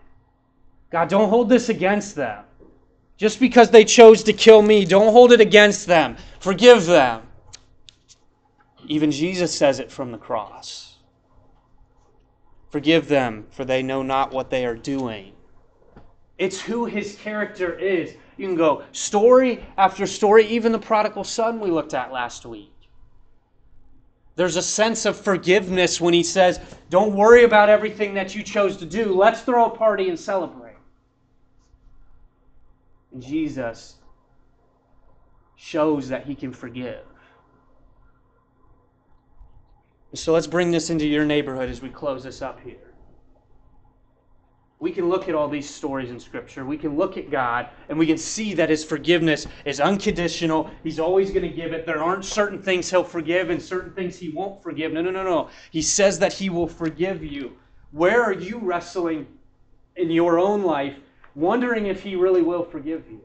God, 0.91 1.09
don't 1.09 1.27
hold 1.27 1.49
this 1.49 1.67
against 1.67 2.15
them. 2.15 2.45
Just 3.17 3.41
because 3.41 3.69
they 3.69 3.83
chose 3.83 4.23
to 4.23 4.31
kill 4.31 4.61
me, 4.61 4.85
don't 4.85 5.11
hold 5.11 5.33
it 5.33 5.41
against 5.41 5.87
them. 5.87 6.15
Forgive 6.39 6.85
them. 6.85 7.21
Even 8.87 9.11
Jesus 9.11 9.53
says 9.53 9.79
it 9.79 9.91
from 9.91 10.13
the 10.13 10.17
cross. 10.17 10.99
Forgive 12.69 13.09
them, 13.09 13.45
for 13.51 13.65
they 13.65 13.83
know 13.83 14.03
not 14.03 14.31
what 14.31 14.49
they 14.49 14.65
are 14.65 14.77
doing. 14.77 15.33
It's 16.39 16.59
who 16.59 16.85
his 16.85 17.15
character 17.17 17.77
is. 17.77 18.15
You 18.37 18.47
can 18.47 18.55
go 18.55 18.83
story 18.93 19.63
after 19.77 20.07
story, 20.07 20.47
even 20.47 20.71
the 20.71 20.79
prodigal 20.79 21.25
son 21.25 21.59
we 21.59 21.69
looked 21.69 21.93
at 21.93 22.11
last 22.11 22.45
week. 22.45 22.71
There's 24.37 24.55
a 24.55 24.61
sense 24.61 25.05
of 25.05 25.19
forgiveness 25.19 25.99
when 25.99 26.13
he 26.13 26.23
says, 26.23 26.61
Don't 26.89 27.13
worry 27.13 27.43
about 27.43 27.67
everything 27.67 28.13
that 28.13 28.33
you 28.33 28.41
chose 28.41 28.77
to 28.77 28.85
do. 28.85 29.13
Let's 29.13 29.41
throw 29.41 29.65
a 29.65 29.69
party 29.69 30.07
and 30.07 30.17
celebrate. 30.17 30.77
And 33.11 33.21
Jesus 33.21 33.95
shows 35.57 36.07
that 36.07 36.25
he 36.25 36.35
can 36.35 36.53
forgive. 36.53 37.03
So 40.13 40.31
let's 40.31 40.47
bring 40.47 40.71
this 40.71 40.89
into 40.89 41.05
your 41.05 41.25
neighborhood 41.25 41.69
as 41.69 41.81
we 41.81 41.89
close 41.89 42.23
this 42.23 42.41
up 42.41 42.61
here. 42.61 42.88
We 44.81 44.91
can 44.91 45.09
look 45.09 45.27
at 45.27 45.35
all 45.35 45.49
these 45.49 45.69
stories 45.69 46.09
in 46.09 46.19
Scripture. 46.21 46.65
We 46.65 46.77
can 46.77 46.95
look 46.95 47.17
at 47.17 47.29
God 47.29 47.67
and 47.89 47.99
we 47.99 48.07
can 48.07 48.17
see 48.17 48.53
that 48.53 48.69
His 48.69 48.83
forgiveness 48.83 49.45
is 49.65 49.81
unconditional. 49.81 50.71
He's 50.83 50.99
always 50.99 51.31
going 51.31 51.49
to 51.49 51.53
give 51.53 51.73
it. 51.73 51.85
There 51.85 52.01
aren't 52.01 52.23
certain 52.23 52.61
things 52.61 52.89
He'll 52.89 53.03
forgive 53.03 53.49
and 53.49 53.61
certain 53.61 53.91
things 53.91 54.17
He 54.17 54.29
won't 54.29 54.63
forgive. 54.63 54.93
No, 54.93 55.01
no, 55.01 55.11
no, 55.11 55.23
no. 55.23 55.49
He 55.71 55.81
says 55.81 56.17
that 56.19 56.31
He 56.31 56.49
will 56.49 56.67
forgive 56.67 57.21
you. 57.23 57.57
Where 57.91 58.23
are 58.23 58.33
you 58.33 58.57
wrestling 58.59 59.27
in 59.97 60.09
your 60.11 60.39
own 60.39 60.63
life, 60.63 60.95
wondering 61.35 61.87
if 61.87 62.01
He 62.01 62.15
really 62.15 62.41
will 62.41 62.63
forgive 62.63 63.03
you? 63.11 63.19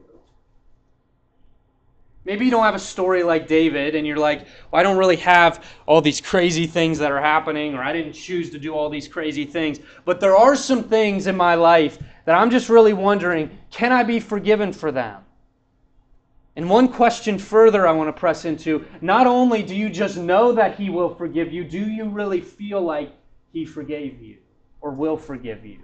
Maybe 2.25 2.45
you 2.45 2.51
don't 2.51 2.63
have 2.63 2.73
a 2.73 2.79
story 2.79 3.21
like 3.21 3.47
David 3.47 3.93
and 3.93 4.05
you're 4.05 4.17
like, 4.17 4.47
well, 4.71 4.79
I 4.79 4.83
don't 4.83 4.97
really 4.97 5.17
have 5.17 5.63
all 5.85 6.01
these 6.01 6.19
crazy 6.19 6.65
things 6.65 6.97
that 6.97 7.11
are 7.11 7.21
happening, 7.21 7.75
or 7.75 7.83
I 7.83 7.93
didn't 7.93 8.13
choose 8.13 8.49
to 8.49 8.57
do 8.57 8.73
all 8.73 8.89
these 8.89 9.07
crazy 9.07 9.45
things. 9.45 9.79
But 10.05 10.19
there 10.19 10.35
are 10.35 10.55
some 10.55 10.83
things 10.83 11.27
in 11.27 11.37
my 11.37 11.53
life 11.53 11.99
that 12.25 12.33
I'm 12.33 12.49
just 12.49 12.67
really 12.67 12.93
wondering 12.93 13.55
can 13.69 13.91
I 13.91 14.03
be 14.03 14.19
forgiven 14.19 14.73
for 14.73 14.91
them? 14.91 15.21
And 16.55 16.69
one 16.69 16.87
question 16.87 17.37
further 17.37 17.85
I 17.85 17.91
want 17.91 18.07
to 18.07 18.19
press 18.19 18.45
into 18.45 18.85
not 19.01 19.27
only 19.27 19.61
do 19.61 19.75
you 19.75 19.89
just 19.89 20.17
know 20.17 20.51
that 20.53 20.77
He 20.79 20.89
will 20.89 21.13
forgive 21.13 21.53
you, 21.53 21.63
do 21.63 21.89
you 21.89 22.09
really 22.09 22.41
feel 22.41 22.81
like 22.81 23.13
He 23.51 23.65
forgave 23.65 24.19
you 24.19 24.37
or 24.81 24.91
will 24.91 25.17
forgive 25.17 25.63
you? 25.63 25.79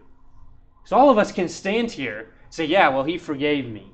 Because 0.79 0.93
all 0.93 1.11
of 1.11 1.19
us 1.19 1.31
can 1.31 1.47
stand 1.47 1.91
here 1.91 2.19
and 2.19 2.53
say, 2.53 2.65
yeah, 2.65 2.89
well, 2.89 3.03
He 3.03 3.19
forgave 3.19 3.67
me. 3.67 3.91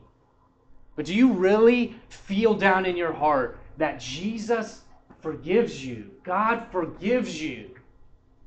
But 0.97 1.05
do 1.05 1.13
you 1.13 1.31
really 1.31 1.95
feel 2.09 2.55
down 2.55 2.85
in 2.85 2.97
your 2.97 3.13
heart 3.13 3.59
that 3.77 3.99
Jesus 3.99 4.81
forgives 5.21 5.85
you? 5.85 6.11
God 6.23 6.65
forgives 6.71 7.39
you. 7.39 7.69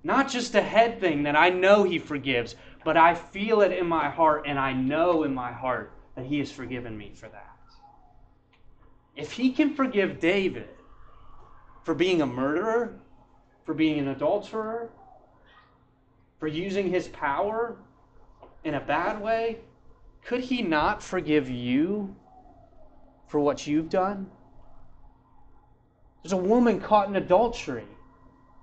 Not 0.02 0.28
just 0.28 0.56
a 0.56 0.60
head 0.60 0.98
thing 1.00 1.22
that 1.22 1.36
I 1.36 1.50
know 1.50 1.84
He 1.84 2.00
forgives, 2.00 2.56
but 2.84 2.96
I 2.96 3.14
feel 3.14 3.60
it 3.60 3.72
in 3.72 3.86
my 3.86 4.10
heart 4.10 4.44
and 4.46 4.58
I 4.58 4.72
know 4.72 5.22
in 5.22 5.32
my 5.32 5.52
heart 5.52 5.92
that 6.16 6.26
He 6.26 6.40
has 6.40 6.50
forgiven 6.50 6.98
me 6.98 7.12
for 7.14 7.28
that. 7.28 7.56
If 9.14 9.30
He 9.32 9.52
can 9.52 9.74
forgive 9.74 10.18
David 10.18 10.68
for 11.84 11.94
being 11.94 12.20
a 12.20 12.26
murderer, 12.26 12.98
for 13.64 13.74
being 13.74 14.00
an 14.00 14.08
adulterer, 14.08 14.90
for 16.40 16.48
using 16.48 16.88
his 16.88 17.06
power 17.08 17.76
in 18.64 18.74
a 18.74 18.80
bad 18.80 19.20
way, 19.20 19.58
could 20.24 20.40
He 20.40 20.62
not 20.62 21.00
forgive 21.00 21.48
you 21.48 22.16
for 23.30 23.38
what 23.38 23.64
you've 23.64 23.88
done? 23.88 24.28
There's 26.22 26.32
a 26.32 26.36
woman 26.36 26.80
caught 26.80 27.08
in 27.08 27.14
adultery. 27.14 27.86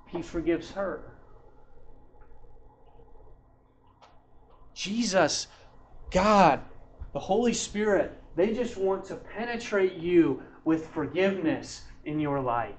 He 0.08 0.22
forgives 0.22 0.72
her. 0.72 1.02
Jesus, 4.74 5.48
God, 6.12 6.60
the 7.14 7.20
Holy 7.20 7.54
Spirit, 7.54 8.12
they 8.36 8.54
just 8.54 8.76
want 8.76 9.06
to 9.06 9.16
penetrate 9.16 9.94
you 9.94 10.44
with 10.66 10.88
forgiveness 10.90 11.84
in 12.04 12.20
your 12.20 12.42
life. 12.42 12.76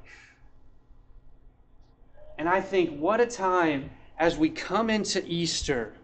And 2.37 2.49
I 2.49 2.61
think 2.61 3.01
what 3.01 3.21
a 3.21 3.27
time 3.27 3.91
as 4.19 4.37
we 4.37 4.51
come 4.51 4.91
into 4.91 5.25
Easter 5.27 5.95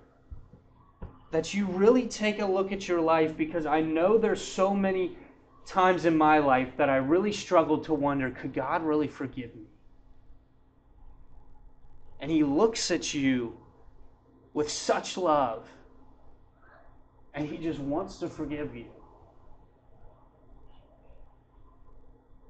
that 1.31 1.53
you 1.53 1.67
really 1.67 2.07
take 2.07 2.41
a 2.41 2.47
look 2.47 2.73
at 2.73 2.89
your 2.89 3.01
life 3.01 3.37
because 3.37 3.67
I 3.67 3.83
know 3.83 4.17
there's 4.17 4.43
so 4.43 4.73
many 4.73 5.17
times 5.67 6.05
in 6.05 6.17
my 6.17 6.39
life 6.39 6.77
that 6.77 6.91
I 6.91 6.97
really 6.97 7.33
struggled 7.33 7.85
to 7.85 7.95
wonder 7.95 8.31
could 8.31 8.53
God 8.53 8.83
really 8.83 9.09
forgive 9.09 9.55
me? 9.55 9.67
And 12.21 12.31
He 12.31 12.45
looks 12.45 12.91
at 12.91 13.15
you 13.15 13.57
with 14.53 14.71
such 14.71 15.17
love, 15.17 15.69
and 17.35 17.49
He 17.49 17.57
just 17.59 17.81
wants 17.81 18.19
to 18.19 18.29
forgive 18.29 18.75
you. 18.75 18.87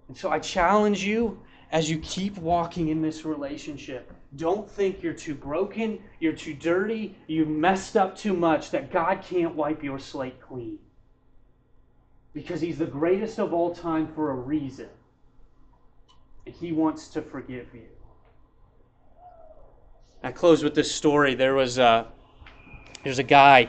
And 0.09 0.17
so 0.17 0.31
I 0.31 0.39
challenge 0.39 1.03
you 1.03 1.41
as 1.73 1.91
you 1.91 1.99
keep 2.01 2.37
walking 2.39 2.89
in 2.89 3.01
this 3.01 3.25
relationship. 3.25 4.13
Don't 4.37 4.71
think 4.71 5.03
you're 5.03 5.15
too 5.15 5.35
broken, 5.35 5.99
you're 6.21 6.33
too 6.33 6.55
dirty, 6.55 7.17
you 7.27 7.47
messed 7.47 7.97
up 7.97 8.17
too 8.17 8.35
much, 8.35 8.71
that 8.71 8.93
God 8.93 9.23
can't 9.23 9.55
wipe 9.55 9.83
your 9.83 9.99
slate 9.99 10.41
clean 10.41 10.79
because 12.35 12.61
he's 12.61 12.79
the 12.79 12.87
greatest 12.87 13.39
of 13.39 13.55
all 13.55 13.75
time 13.75 14.09
for 14.09 14.33
a 14.33 14.35
reason. 14.35 14.89
And 16.45 16.55
he 16.55 16.73
wants 16.73 17.09
to 17.09 17.23
forgive 17.23 17.69
you. 17.73 17.87
I 20.23 20.33
close 20.33 20.65
with 20.65 20.75
this 20.75 20.93
story. 20.93 21.35
There 21.35 21.55
was 21.55 21.79
a, 21.79 22.07
there's 23.05 23.19
a 23.19 23.25
guy 23.25 23.69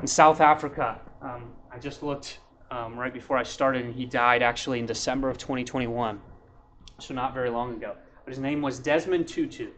in 0.00 0.06
South 0.06 0.40
Africa. 0.40 0.98
Um, 1.20 1.52
I 1.70 1.78
just 1.78 2.02
looked 2.02 2.38
um, 2.70 2.96
right 2.96 3.12
before 3.12 3.36
I 3.36 3.42
started, 3.42 3.84
and 3.84 3.94
he 3.94 4.06
died 4.06 4.42
actually 4.42 4.78
in 4.78 4.86
December 4.86 5.28
of 5.28 5.36
2021, 5.36 6.20
so 6.98 7.14
not 7.14 7.34
very 7.34 7.50
long 7.50 7.74
ago. 7.74 7.94
But 8.24 8.32
his 8.32 8.40
name 8.40 8.62
was 8.62 8.78
Desmond 8.78 9.28
Tutu. 9.28 9.70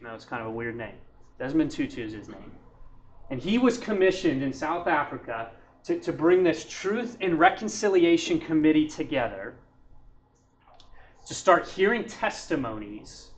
Know, 0.00 0.14
it's 0.14 0.26
kind 0.26 0.42
of 0.42 0.48
a 0.48 0.50
weird 0.50 0.76
name. 0.76 0.96
Desmond 1.38 1.70
Tutu 1.70 2.04
is 2.04 2.12
his 2.12 2.28
name. 2.28 2.52
And 3.30 3.40
he 3.40 3.56
was 3.56 3.78
commissioned 3.78 4.42
in 4.42 4.52
South 4.52 4.86
Africa 4.86 5.50
to, 5.84 6.00
to 6.00 6.12
bring 6.12 6.42
this 6.42 6.64
Truth 6.64 7.16
and 7.20 7.38
Reconciliation 7.38 8.40
Committee 8.40 8.88
together 8.88 9.54
to 11.26 11.34
start 11.34 11.68
hearing 11.68 12.04
testimonies 12.04 13.30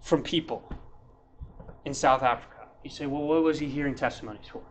from 0.00 0.22
people 0.22 0.72
in 1.84 1.94
South 1.94 2.22
Africa. 2.22 2.66
You 2.84 2.90
say, 2.90 3.06
well, 3.06 3.22
what 3.22 3.42
was 3.42 3.58
he 3.58 3.66
hearing 3.66 3.94
testimonies 3.94 4.46
for? 4.50 4.62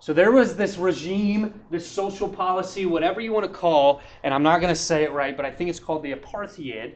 So 0.00 0.12
there 0.12 0.32
was 0.32 0.56
this 0.56 0.76
regime, 0.76 1.60
this 1.70 1.86
social 1.86 2.28
policy, 2.28 2.84
whatever 2.84 3.20
you 3.20 3.32
want 3.32 3.46
to 3.46 3.52
call, 3.52 4.00
and 4.22 4.34
I'm 4.34 4.42
not 4.42 4.60
going 4.60 4.72
to 4.72 4.78
say 4.78 5.02
it 5.04 5.12
right, 5.12 5.36
but 5.36 5.46
I 5.46 5.50
think 5.50 5.70
it's 5.70 5.80
called 5.80 6.02
the 6.02 6.12
apartheid, 6.12 6.94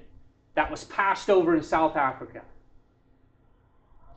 that 0.54 0.70
was 0.70 0.84
passed 0.84 1.30
over 1.30 1.56
in 1.56 1.62
South 1.62 1.96
Africa. 1.96 2.42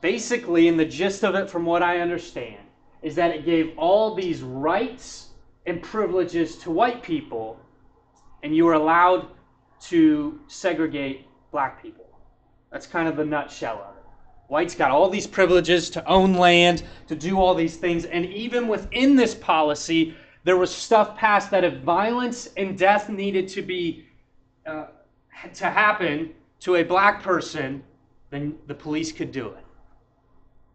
Basically, 0.00 0.66
in 0.68 0.76
the 0.76 0.84
gist 0.84 1.24
of 1.24 1.34
it, 1.36 1.48
from 1.48 1.64
what 1.64 1.82
I 1.82 2.00
understand, 2.00 2.61
is 3.02 3.14
that 3.16 3.34
it 3.34 3.44
gave 3.44 3.72
all 3.76 4.14
these 4.14 4.42
rights 4.42 5.28
and 5.66 5.82
privileges 5.82 6.56
to 6.58 6.70
white 6.70 7.02
people, 7.02 7.58
and 8.42 8.54
you 8.54 8.64
were 8.64 8.74
allowed 8.74 9.28
to 9.80 10.40
segregate 10.46 11.26
black 11.50 11.82
people. 11.82 12.06
That's 12.70 12.86
kind 12.86 13.08
of 13.08 13.16
the 13.16 13.24
nutshell 13.24 13.84
of 13.88 13.96
it. 13.96 14.02
Whites 14.48 14.74
got 14.74 14.90
all 14.90 15.08
these 15.08 15.26
privileges 15.26 15.90
to 15.90 16.06
own 16.06 16.34
land, 16.34 16.82
to 17.08 17.16
do 17.16 17.38
all 17.38 17.54
these 17.54 17.76
things, 17.76 18.04
and 18.04 18.26
even 18.26 18.68
within 18.68 19.16
this 19.16 19.34
policy, 19.34 20.14
there 20.44 20.56
was 20.56 20.74
stuff 20.74 21.16
passed 21.16 21.50
that 21.50 21.64
if 21.64 21.74
violence 21.82 22.48
and 22.56 22.76
death 22.76 23.08
needed 23.08 23.48
to 23.48 23.62
be 23.62 24.04
uh, 24.66 24.86
to 25.54 25.64
happen 25.64 26.32
to 26.60 26.76
a 26.76 26.82
black 26.82 27.22
person, 27.22 27.82
then 28.30 28.56
the 28.66 28.74
police 28.74 29.12
could 29.12 29.32
do 29.32 29.48
it. 29.48 29.64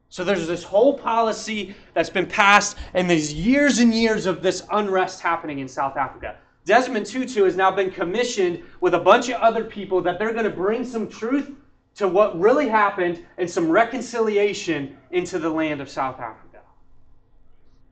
So 0.10 0.24
there's 0.24 0.48
this 0.48 0.64
whole 0.64 0.98
policy 0.98 1.76
that's 1.94 2.10
been 2.10 2.26
passed, 2.26 2.78
and 2.94 3.10
there's 3.10 3.34
years 3.34 3.80
and 3.80 3.94
years 3.94 4.26
of 4.26 4.42
this 4.42 4.64
unrest 4.72 5.22
happening 5.22 5.60
in 5.60 5.68
South 5.68 5.98
Africa. 5.98 6.38
Desmond 6.66 7.06
Tutu 7.06 7.44
has 7.44 7.56
now 7.56 7.72
been 7.72 7.92
commissioned 7.92 8.64
with 8.82 8.94
a 8.94 9.00
bunch 9.00 9.30
of 9.30 9.42
other 9.42 9.64
people 9.64 10.02
that 10.02 10.20
they're 10.20 10.34
going 10.34 10.46
to 10.46 10.50
bring 10.50 10.86
some 10.86 11.08
truth 11.08 11.52
to 11.96 12.08
what 12.08 12.40
really 12.40 12.68
happened 12.70 13.26
and 13.38 13.50
some 13.50 13.70
reconciliation 13.70 14.98
into 15.12 15.40
the 15.40 15.50
land 15.50 15.82
of 15.82 15.90
South 15.90 16.20
Africa. 16.20 16.60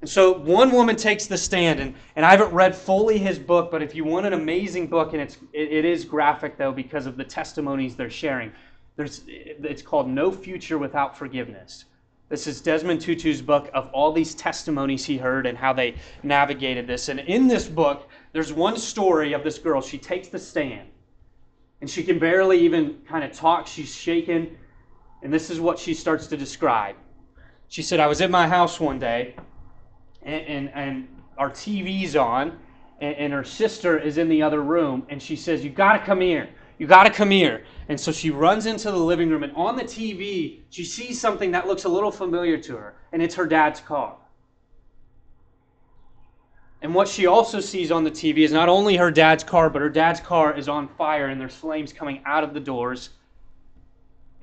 And 0.01 0.09
so 0.09 0.33
one 0.33 0.71
woman 0.71 0.95
takes 0.95 1.25
the 1.25 1.37
stand, 1.37 1.79
and, 1.79 1.95
and 2.15 2.25
I 2.25 2.31
haven't 2.31 2.53
read 2.53 2.75
fully 2.75 3.17
his 3.17 3.39
book, 3.39 3.71
but 3.71 3.81
if 3.81 3.95
you 3.95 4.03
want 4.03 4.25
an 4.25 4.33
amazing 4.33 4.87
book, 4.87 5.13
and 5.13 5.21
it's, 5.21 5.37
it, 5.51 5.71
it 5.71 5.85
is 5.85 6.05
graphic 6.05 6.57
though 6.57 6.71
because 6.71 7.07
of 7.07 7.17
the 7.17 7.23
testimonies 7.23 7.95
they're 7.95 8.09
sharing, 8.09 8.51
there's, 8.95 9.23
it's 9.27 9.81
called 9.81 10.07
No 10.07 10.31
Future 10.31 10.77
Without 10.77 11.17
Forgiveness. 11.17 11.85
This 12.27 12.47
is 12.47 12.59
Desmond 12.59 13.01
Tutu's 13.01 13.41
book 13.41 13.69
of 13.73 13.89
all 13.93 14.11
these 14.11 14.33
testimonies 14.33 15.05
he 15.05 15.17
heard 15.17 15.45
and 15.45 15.55
how 15.55 15.73
they 15.73 15.95
navigated 16.23 16.87
this. 16.87 17.07
And 17.09 17.19
in 17.19 17.47
this 17.47 17.67
book, 17.67 18.09
there's 18.33 18.51
one 18.51 18.77
story 18.77 19.33
of 19.33 19.43
this 19.43 19.59
girl. 19.59 19.79
She 19.79 19.99
takes 19.99 20.29
the 20.29 20.39
stand 20.39 20.89
and 21.81 21.89
she 21.89 22.03
can 22.03 22.17
barely 22.17 22.59
even 22.61 22.97
kind 23.07 23.23
of 23.23 23.31
talk. 23.31 23.67
She's 23.67 23.93
shaken. 23.93 24.57
And 25.21 25.31
this 25.31 25.51
is 25.51 25.59
what 25.59 25.77
she 25.77 25.93
starts 25.93 26.25
to 26.27 26.37
describe. 26.37 26.95
She 27.67 27.83
said, 27.83 27.99
I 27.99 28.07
was 28.07 28.21
at 28.21 28.31
my 28.31 28.47
house 28.47 28.79
one 28.79 28.97
day 28.97 29.35
and, 30.23 30.45
and, 30.45 30.69
and 30.73 31.07
our 31.37 31.51
TV's 31.51 32.15
on 32.15 32.57
and, 33.01 33.15
and 33.17 33.33
her 33.33 33.43
sister 33.43 33.99
is 33.99 34.17
in 34.17 34.29
the 34.29 34.41
other 34.41 34.63
room. 34.63 35.05
And 35.09 35.21
she 35.21 35.35
says, 35.35 35.63
You 35.63 35.69
got 35.69 35.93
to 35.93 35.99
come 35.99 36.21
here. 36.21 36.49
You 36.77 36.87
got 36.87 37.03
to 37.03 37.09
come 37.09 37.29
here. 37.29 37.63
And 37.87 37.99
so 37.99 38.11
she 38.11 38.31
runs 38.31 38.65
into 38.65 38.91
the 38.91 38.97
living 38.97 39.29
room, 39.29 39.43
and 39.43 39.53
on 39.55 39.75
the 39.75 39.83
TV, 39.83 40.59
she 40.69 40.83
sees 40.83 41.19
something 41.19 41.51
that 41.51 41.67
looks 41.67 41.83
a 41.83 41.89
little 41.89 42.11
familiar 42.11 42.57
to 42.57 42.75
her, 42.75 42.95
and 43.11 43.21
it's 43.21 43.35
her 43.35 43.45
dad's 43.45 43.79
car. 43.79 44.15
And 46.81 46.93
what 46.93 47.07
she 47.07 47.25
also 47.25 47.59
sees 47.59 47.91
on 47.91 48.03
the 48.03 48.11
TV 48.11 48.39
is 48.39 48.51
not 48.51 48.69
only 48.69 48.95
her 48.95 49.11
dad's 49.11 49.43
car, 49.43 49.69
but 49.69 49.81
her 49.81 49.89
dad's 49.89 50.19
car 50.19 50.55
is 50.55 50.67
on 50.67 50.87
fire, 50.87 51.27
and 51.27 51.39
there's 51.39 51.55
flames 51.55 51.93
coming 51.93 52.21
out 52.25 52.43
of 52.43 52.53
the 52.53 52.59
doors. 52.59 53.11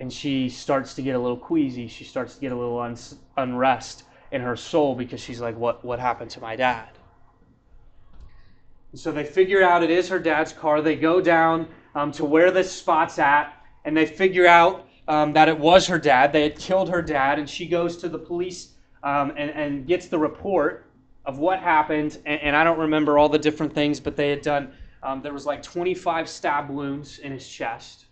And 0.00 0.12
she 0.12 0.48
starts 0.48 0.94
to 0.94 1.02
get 1.02 1.14
a 1.14 1.18
little 1.18 1.36
queasy. 1.36 1.86
She 1.86 2.04
starts 2.04 2.34
to 2.34 2.40
get 2.40 2.50
a 2.50 2.56
little 2.56 2.80
un- 2.80 2.96
unrest 3.36 4.04
in 4.32 4.40
her 4.40 4.56
soul 4.56 4.94
because 4.96 5.20
she's 5.20 5.40
like, 5.40 5.56
what, 5.56 5.84
what 5.84 6.00
happened 6.00 6.30
to 6.30 6.40
my 6.40 6.56
dad? 6.56 6.88
And 8.90 9.00
so 9.00 9.12
they 9.12 9.24
figure 9.24 9.62
out 9.62 9.82
it 9.82 9.90
is 9.90 10.08
her 10.08 10.18
dad's 10.18 10.52
car. 10.52 10.82
They 10.82 10.96
go 10.96 11.20
down 11.20 11.68
um, 11.94 12.12
to 12.12 12.24
where 12.24 12.50
this 12.50 12.72
spot's 12.72 13.18
at, 13.18 13.54
and 13.84 13.96
they 13.96 14.06
figure 14.06 14.46
out 14.46 14.88
um, 15.08 15.32
that 15.32 15.48
it 15.48 15.58
was 15.58 15.86
her 15.86 15.98
dad. 15.98 16.32
They 16.32 16.42
had 16.42 16.58
killed 16.58 16.88
her 16.88 17.02
dad, 17.02 17.38
and 17.38 17.48
she 17.48 17.66
goes 17.66 17.96
to 17.98 18.08
the 18.08 18.18
police 18.18 18.70
um, 19.02 19.32
and, 19.36 19.50
and 19.50 19.86
gets 19.86 20.08
the 20.08 20.18
report 20.18 20.90
of 21.24 21.38
what 21.38 21.58
happened. 21.58 22.18
And, 22.26 22.40
and, 22.40 22.56
I 22.56 22.64
don't 22.64 22.78
remember 22.78 23.18
all 23.18 23.28
the 23.28 23.38
different 23.38 23.74
things, 23.74 24.00
but 24.00 24.16
they 24.16 24.30
had 24.30 24.42
done, 24.42 24.72
um, 25.02 25.22
there 25.22 25.32
was 25.32 25.46
like 25.46 25.62
25 25.62 26.28
stab 26.28 26.70
wounds 26.70 27.18
in 27.18 27.32
his 27.32 27.48
chest. 27.48 28.06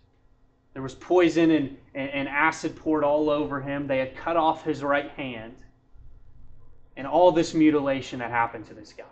There 0.73 0.81
was 0.81 0.95
poison 0.95 1.51
and, 1.51 1.77
and, 1.95 2.09
and 2.09 2.27
acid 2.29 2.75
poured 2.75 3.03
all 3.03 3.29
over 3.29 3.59
him. 3.59 3.87
They 3.87 3.97
had 3.97 4.15
cut 4.15 4.37
off 4.37 4.63
his 4.63 4.83
right 4.83 5.09
hand. 5.11 5.55
And 6.95 7.07
all 7.07 7.31
this 7.31 7.53
mutilation 7.53 8.19
that 8.19 8.31
happened 8.31 8.67
to 8.67 8.73
this 8.73 8.93
guy. 8.93 9.03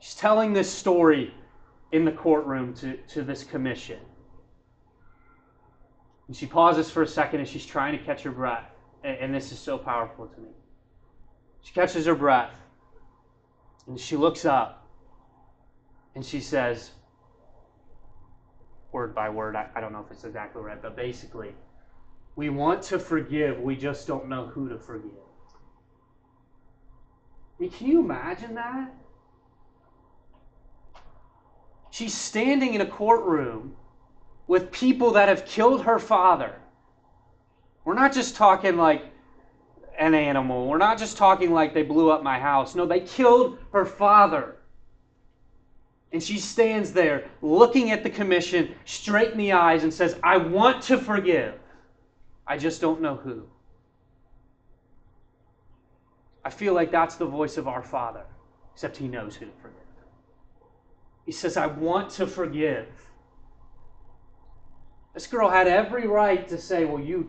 She's 0.00 0.14
telling 0.14 0.52
this 0.52 0.70
story 0.72 1.34
in 1.92 2.04
the 2.04 2.12
courtroom 2.12 2.74
to, 2.74 2.96
to 3.08 3.22
this 3.22 3.44
commission. 3.44 4.00
And 6.28 6.36
she 6.36 6.46
pauses 6.46 6.90
for 6.90 7.02
a 7.02 7.06
second 7.06 7.40
and 7.40 7.48
she's 7.48 7.64
trying 7.64 7.96
to 7.96 8.04
catch 8.04 8.22
her 8.22 8.32
breath. 8.32 8.70
And, 9.04 9.16
and 9.18 9.34
this 9.34 9.52
is 9.52 9.58
so 9.58 9.78
powerful 9.78 10.26
to 10.26 10.40
me. 10.40 10.48
She 11.62 11.72
catches 11.72 12.06
her 12.06 12.14
breath 12.14 12.54
and 13.86 13.98
she 13.98 14.16
looks 14.16 14.44
up 14.44 14.86
and 16.14 16.24
she 16.24 16.40
says, 16.40 16.90
word 18.90 19.14
by 19.14 19.28
word, 19.28 19.54
I, 19.54 19.68
I 19.76 19.80
don't 19.80 19.92
know 19.92 20.04
if 20.04 20.10
it's 20.10 20.24
exactly 20.24 20.62
right, 20.62 20.80
but 20.80 20.96
basically, 20.96 21.54
we 22.34 22.48
want 22.48 22.82
to 22.84 22.98
forgive, 22.98 23.60
we 23.60 23.76
just 23.76 24.06
don't 24.06 24.28
know 24.28 24.46
who 24.46 24.68
to 24.68 24.78
forgive. 24.78 25.10
I 27.58 27.62
mean, 27.62 27.70
can 27.70 27.86
you 27.86 28.00
imagine 28.00 28.54
that? 28.54 28.94
She's 31.96 32.12
standing 32.12 32.74
in 32.74 32.82
a 32.82 32.86
courtroom 32.86 33.74
with 34.46 34.70
people 34.70 35.12
that 35.12 35.30
have 35.30 35.46
killed 35.46 35.84
her 35.84 35.98
father. 35.98 36.54
We're 37.86 37.94
not 37.94 38.12
just 38.12 38.36
talking 38.36 38.76
like 38.76 39.06
an 39.98 40.14
animal. 40.14 40.66
We're 40.66 40.76
not 40.76 40.98
just 40.98 41.16
talking 41.16 41.54
like 41.54 41.72
they 41.72 41.82
blew 41.82 42.10
up 42.10 42.22
my 42.22 42.38
house. 42.38 42.74
No, 42.74 42.84
they 42.84 43.00
killed 43.00 43.56
her 43.72 43.86
father. 43.86 44.56
And 46.12 46.22
she 46.22 46.38
stands 46.38 46.92
there 46.92 47.30
looking 47.40 47.90
at 47.92 48.02
the 48.02 48.10
commission 48.10 48.74
straight 48.84 49.30
in 49.30 49.38
the 49.38 49.52
eyes 49.52 49.82
and 49.82 49.94
says, 49.94 50.18
I 50.22 50.36
want 50.36 50.82
to 50.82 50.98
forgive. 50.98 51.54
I 52.46 52.58
just 52.58 52.82
don't 52.82 53.00
know 53.00 53.16
who. 53.16 53.44
I 56.44 56.50
feel 56.50 56.74
like 56.74 56.90
that's 56.90 57.14
the 57.14 57.24
voice 57.24 57.56
of 57.56 57.66
our 57.66 57.82
Father, 57.82 58.24
except 58.74 58.98
He 58.98 59.08
knows 59.08 59.34
who 59.34 59.46
to 59.46 59.52
forgive. 59.62 59.85
He 61.26 61.32
says, 61.32 61.56
I 61.56 61.66
want 61.66 62.10
to 62.12 62.26
forgive. 62.26 62.86
This 65.12 65.26
girl 65.26 65.50
had 65.50 65.66
every 65.66 66.06
right 66.06 66.48
to 66.48 66.56
say, 66.56 66.84
Well, 66.84 67.02
you, 67.02 67.28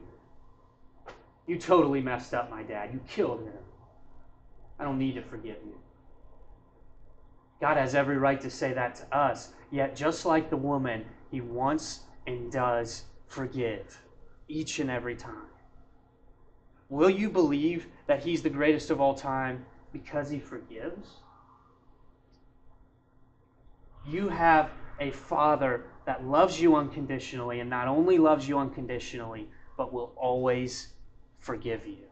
you 1.48 1.58
totally 1.58 2.02
messed 2.02 2.34
up 2.34 2.50
my 2.50 2.62
dad. 2.62 2.92
You 2.94 3.00
killed 3.08 3.42
him. 3.42 3.54
I 4.80 4.84
don't 4.84 5.00
need 5.00 5.16
to 5.16 5.24
forgive 5.24 5.58
you. 5.66 5.76
God 7.60 7.78
has 7.78 7.96
every 7.96 8.18
right 8.18 8.40
to 8.42 8.52
say 8.52 8.74
that 8.74 8.96
to 8.96 9.18
us. 9.18 9.50
Yet, 9.72 9.96
just 9.96 10.26
like 10.26 10.50
the 10.50 10.58
woman, 10.58 11.06
He 11.32 11.42
wants 11.42 12.02
and 12.28 12.52
does 12.52 13.06
forgive 13.28 14.00
each 14.48 14.80
and 14.80 14.92
every 14.92 15.16
time. 15.16 15.48
Will 16.90 17.10
you 17.10 17.30
believe 17.30 17.88
that 18.06 18.24
He's 18.24 18.44
the 18.44 18.50
greatest 18.50 18.92
of 18.92 19.02
all 19.02 19.16
time 19.16 19.66
because 19.92 20.30
He 20.30 20.40
forgives? 20.40 21.22
You 24.08 24.30
have 24.30 24.72
a 25.00 25.12
father 25.12 25.84
that 26.06 26.24
loves 26.24 26.60
you 26.60 26.76
unconditionally 26.76 27.60
and 27.60 27.70
not 27.70 27.88
only 27.88 28.17
loves 28.17 28.48
you 28.48 28.58
unconditionally, 28.58 29.48
but 29.76 29.91
will 29.91 30.13
always 30.15 30.88
forgive 31.39 31.86
you. 31.86 32.07